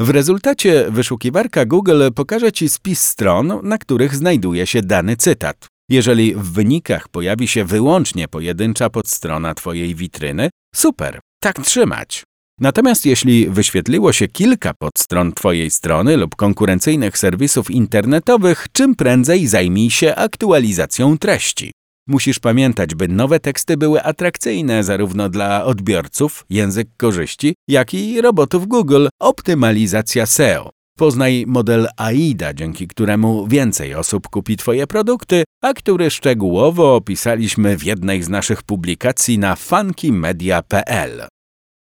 W 0.00 0.10
rezultacie 0.10 0.86
wyszukiwarka 0.90 1.64
Google 1.64 2.02
pokaże 2.14 2.52
Ci 2.52 2.68
spis 2.68 3.00
stron, 3.00 3.60
na 3.62 3.78
których 3.78 4.16
znajduje 4.16 4.66
się 4.66 4.82
dany 4.82 5.16
cytat. 5.16 5.71
Jeżeli 5.92 6.34
w 6.34 6.52
wynikach 6.52 7.08
pojawi 7.08 7.48
się 7.48 7.64
wyłącznie 7.64 8.28
pojedyncza 8.28 8.90
podstrona 8.90 9.54
Twojej 9.54 9.94
witryny, 9.94 10.50
super, 10.74 11.20
tak 11.42 11.60
trzymać. 11.60 12.22
Natomiast 12.60 13.06
jeśli 13.06 13.50
wyświetliło 13.50 14.12
się 14.12 14.28
kilka 14.28 14.74
podstron 14.74 15.32
Twojej 15.32 15.70
strony 15.70 16.16
lub 16.16 16.36
konkurencyjnych 16.36 17.18
serwisów 17.18 17.70
internetowych, 17.70 18.66
czym 18.72 18.94
prędzej 18.94 19.46
zajmij 19.46 19.90
się 19.90 20.14
aktualizacją 20.14 21.18
treści. 21.18 21.72
Musisz 22.08 22.38
pamiętać, 22.38 22.94
by 22.94 23.08
nowe 23.08 23.40
teksty 23.40 23.76
były 23.76 24.02
atrakcyjne 24.02 24.84
zarówno 24.84 25.28
dla 25.28 25.64
odbiorców, 25.64 26.44
język 26.50 26.88
korzyści, 26.96 27.54
jak 27.68 27.94
i 27.94 28.20
robotów 28.20 28.68
Google, 28.68 29.08
optymalizacja 29.20 30.26
SEO. 30.26 30.70
Poznaj 30.98 31.44
model 31.46 31.88
AIDA, 31.96 32.54
dzięki 32.54 32.88
któremu 32.88 33.46
więcej 33.46 33.94
osób 33.94 34.28
kupi 34.28 34.56
Twoje 34.56 34.86
produkty, 34.86 35.44
a 35.62 35.74
który 35.74 36.10
szczegółowo 36.10 36.94
opisaliśmy 36.96 37.76
w 37.76 37.84
jednej 37.84 38.22
z 38.22 38.28
naszych 38.28 38.62
publikacji 38.62 39.38
na 39.38 39.56
funkymedia.pl. 39.56 41.26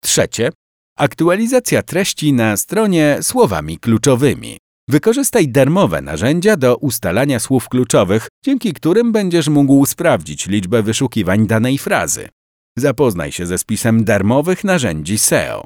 Trzecie. 0.03 0.49
Aktualizacja 0.97 1.83
treści 1.83 2.33
na 2.33 2.57
stronie 2.57 3.17
słowami 3.21 3.79
kluczowymi. 3.79 4.57
Wykorzystaj 4.89 5.47
darmowe 5.47 6.01
narzędzia 6.01 6.57
do 6.57 6.77
ustalania 6.77 7.39
słów 7.39 7.69
kluczowych, 7.69 8.27
dzięki 8.45 8.73
którym 8.73 9.11
będziesz 9.11 9.47
mógł 9.47 9.85
sprawdzić 9.85 10.47
liczbę 10.47 10.83
wyszukiwań 10.83 11.47
danej 11.47 11.77
frazy. 11.77 12.29
Zapoznaj 12.77 13.31
się 13.31 13.45
ze 13.45 13.57
spisem 13.57 14.03
darmowych 14.03 14.63
narzędzi 14.63 15.17
SEO. 15.17 15.65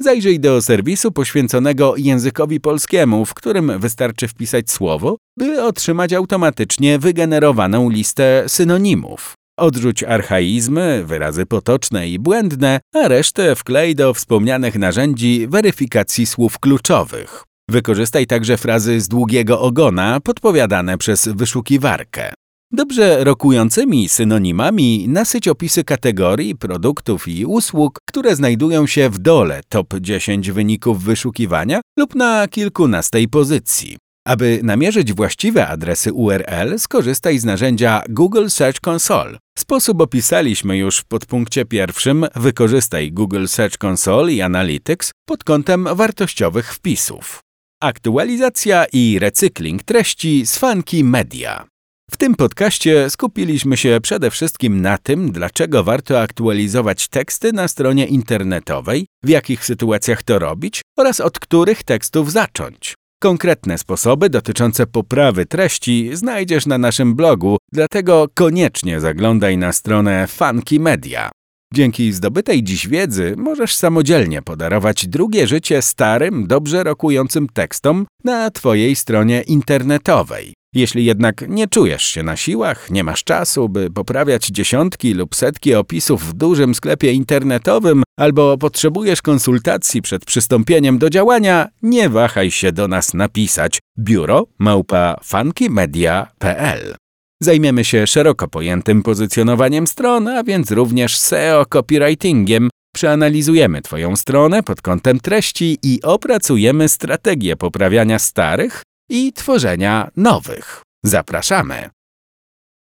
Zajrzyj 0.00 0.40
do 0.40 0.62
serwisu 0.62 1.12
poświęconego 1.12 1.94
językowi 1.96 2.60
polskiemu, 2.60 3.24
w 3.24 3.34
którym 3.34 3.78
wystarczy 3.78 4.28
wpisać 4.28 4.70
słowo, 4.70 5.16
by 5.38 5.62
otrzymać 5.62 6.12
automatycznie 6.12 6.98
wygenerowaną 6.98 7.90
listę 7.90 8.44
synonimów. 8.46 9.34
Odrzuć 9.58 10.02
archaizmy, 10.02 11.04
wyrazy 11.06 11.46
potoczne 11.46 12.08
i 12.08 12.18
błędne, 12.18 12.80
a 12.94 13.08
resztę 13.08 13.56
wklej 13.56 13.94
do 13.94 14.14
wspomnianych 14.14 14.74
narzędzi 14.74 15.46
weryfikacji 15.48 16.26
słów 16.26 16.58
kluczowych. 16.58 17.44
Wykorzystaj 17.70 18.26
także 18.26 18.56
frazy 18.56 19.00
z 19.00 19.08
długiego 19.08 19.60
ogona 19.60 20.20
podpowiadane 20.20 20.98
przez 20.98 21.28
wyszukiwarkę. 21.28 22.32
Dobrze 22.74 23.24
rokującymi 23.24 24.08
synonimami 24.08 25.08
nasyć 25.08 25.48
opisy 25.48 25.84
kategorii, 25.84 26.56
produktów 26.56 27.28
i 27.28 27.46
usług, 27.46 27.98
które 28.08 28.36
znajdują 28.36 28.86
się 28.86 29.10
w 29.10 29.18
dole 29.18 29.60
top 29.68 29.94
10 30.00 30.50
wyników 30.50 31.02
wyszukiwania 31.02 31.80
lub 31.98 32.14
na 32.14 32.48
kilkunastej 32.48 33.28
pozycji. 33.28 33.96
Aby 34.26 34.60
namierzyć 34.62 35.12
właściwe 35.12 35.68
adresy 35.68 36.12
URL, 36.12 36.78
skorzystaj 36.78 37.38
z 37.38 37.44
narzędzia 37.44 38.02
Google 38.08 38.48
Search 38.48 38.80
Console. 38.88 39.38
Sposób 39.58 40.00
opisaliśmy 40.00 40.78
już 40.78 40.98
w 40.98 41.04
podpunkcie 41.04 41.64
pierwszym. 41.64 42.26
Wykorzystaj 42.36 43.12
Google 43.12 43.46
Search 43.46 43.84
Console 43.84 44.32
i 44.32 44.42
Analytics 44.42 45.10
pod 45.28 45.44
kątem 45.44 45.88
wartościowych 45.94 46.74
wpisów. 46.74 47.40
Aktualizacja 47.82 48.86
i 48.92 49.18
recykling 49.18 49.82
treści 49.82 50.46
z 50.46 50.58
Funky 50.58 51.04
Media. 51.04 51.71
W 52.10 52.16
tym 52.16 52.34
podcaście 52.34 53.10
skupiliśmy 53.10 53.76
się 53.76 53.98
przede 54.02 54.30
wszystkim 54.30 54.80
na 54.80 54.98
tym, 54.98 55.32
dlaczego 55.32 55.84
warto 55.84 56.20
aktualizować 56.20 57.08
teksty 57.08 57.52
na 57.52 57.68
stronie 57.68 58.06
internetowej, 58.06 59.06
w 59.24 59.28
jakich 59.28 59.64
sytuacjach 59.64 60.22
to 60.22 60.38
robić 60.38 60.82
oraz 60.98 61.20
od 61.20 61.38
których 61.38 61.82
tekstów 61.82 62.32
zacząć. 62.32 62.94
Konkretne 63.22 63.78
sposoby 63.78 64.30
dotyczące 64.30 64.86
poprawy 64.86 65.46
treści 65.46 66.10
znajdziesz 66.12 66.66
na 66.66 66.78
naszym 66.78 67.14
blogu, 67.14 67.56
dlatego 67.72 68.26
koniecznie 68.34 69.00
zaglądaj 69.00 69.58
na 69.58 69.72
stronę 69.72 70.26
Funky 70.26 70.80
Media. 70.80 71.30
Dzięki 71.74 72.12
zdobytej 72.12 72.62
dziś 72.62 72.88
wiedzy 72.88 73.34
możesz 73.36 73.76
samodzielnie 73.76 74.42
podarować 74.42 75.08
drugie 75.08 75.46
życie 75.46 75.82
starym, 75.82 76.46
dobrze 76.46 76.84
rokującym 76.84 77.48
tekstom 77.48 78.06
na 78.24 78.50
Twojej 78.50 78.96
stronie 78.96 79.42
internetowej. 79.42 80.54
Jeśli 80.74 81.04
jednak 81.04 81.44
nie 81.48 81.68
czujesz 81.68 82.04
się 82.04 82.22
na 82.22 82.36
siłach, 82.36 82.90
nie 82.90 83.04
masz 83.04 83.24
czasu, 83.24 83.68
by 83.68 83.90
poprawiać 83.90 84.46
dziesiątki 84.46 85.14
lub 85.14 85.34
setki 85.34 85.74
opisów 85.74 86.22
w 86.22 86.32
dużym 86.32 86.74
sklepie 86.74 87.12
internetowym, 87.12 88.02
albo 88.18 88.58
potrzebujesz 88.58 89.22
konsultacji 89.22 90.02
przed 90.02 90.24
przystąpieniem 90.24 90.98
do 90.98 91.10
działania, 91.10 91.68
nie 91.82 92.08
wahaj 92.08 92.50
się 92.50 92.72
do 92.72 92.88
nas 92.88 93.14
napisać 93.14 93.78
biuro 93.98 94.46
małpa 94.58 95.16
funkymedia.pl. 95.24 96.96
Zajmiemy 97.42 97.84
się 97.84 98.06
szeroko 98.06 98.48
pojętym 98.48 99.02
pozycjonowaniem 99.02 99.86
stron, 99.86 100.28
a 100.28 100.44
więc 100.44 100.70
również 100.70 101.18
SEO 101.18 101.66
copywritingiem. 101.66 102.70
Przeanalizujemy 102.94 103.82
Twoją 103.82 104.16
stronę 104.16 104.62
pod 104.62 104.82
kątem 104.82 105.20
treści 105.20 105.78
i 105.82 106.02
opracujemy 106.02 106.88
strategię 106.88 107.56
poprawiania 107.56 108.18
starych 108.18 108.82
i 109.12 109.32
tworzenia 109.32 110.10
nowych. 110.16 110.82
Zapraszamy! 111.02 111.90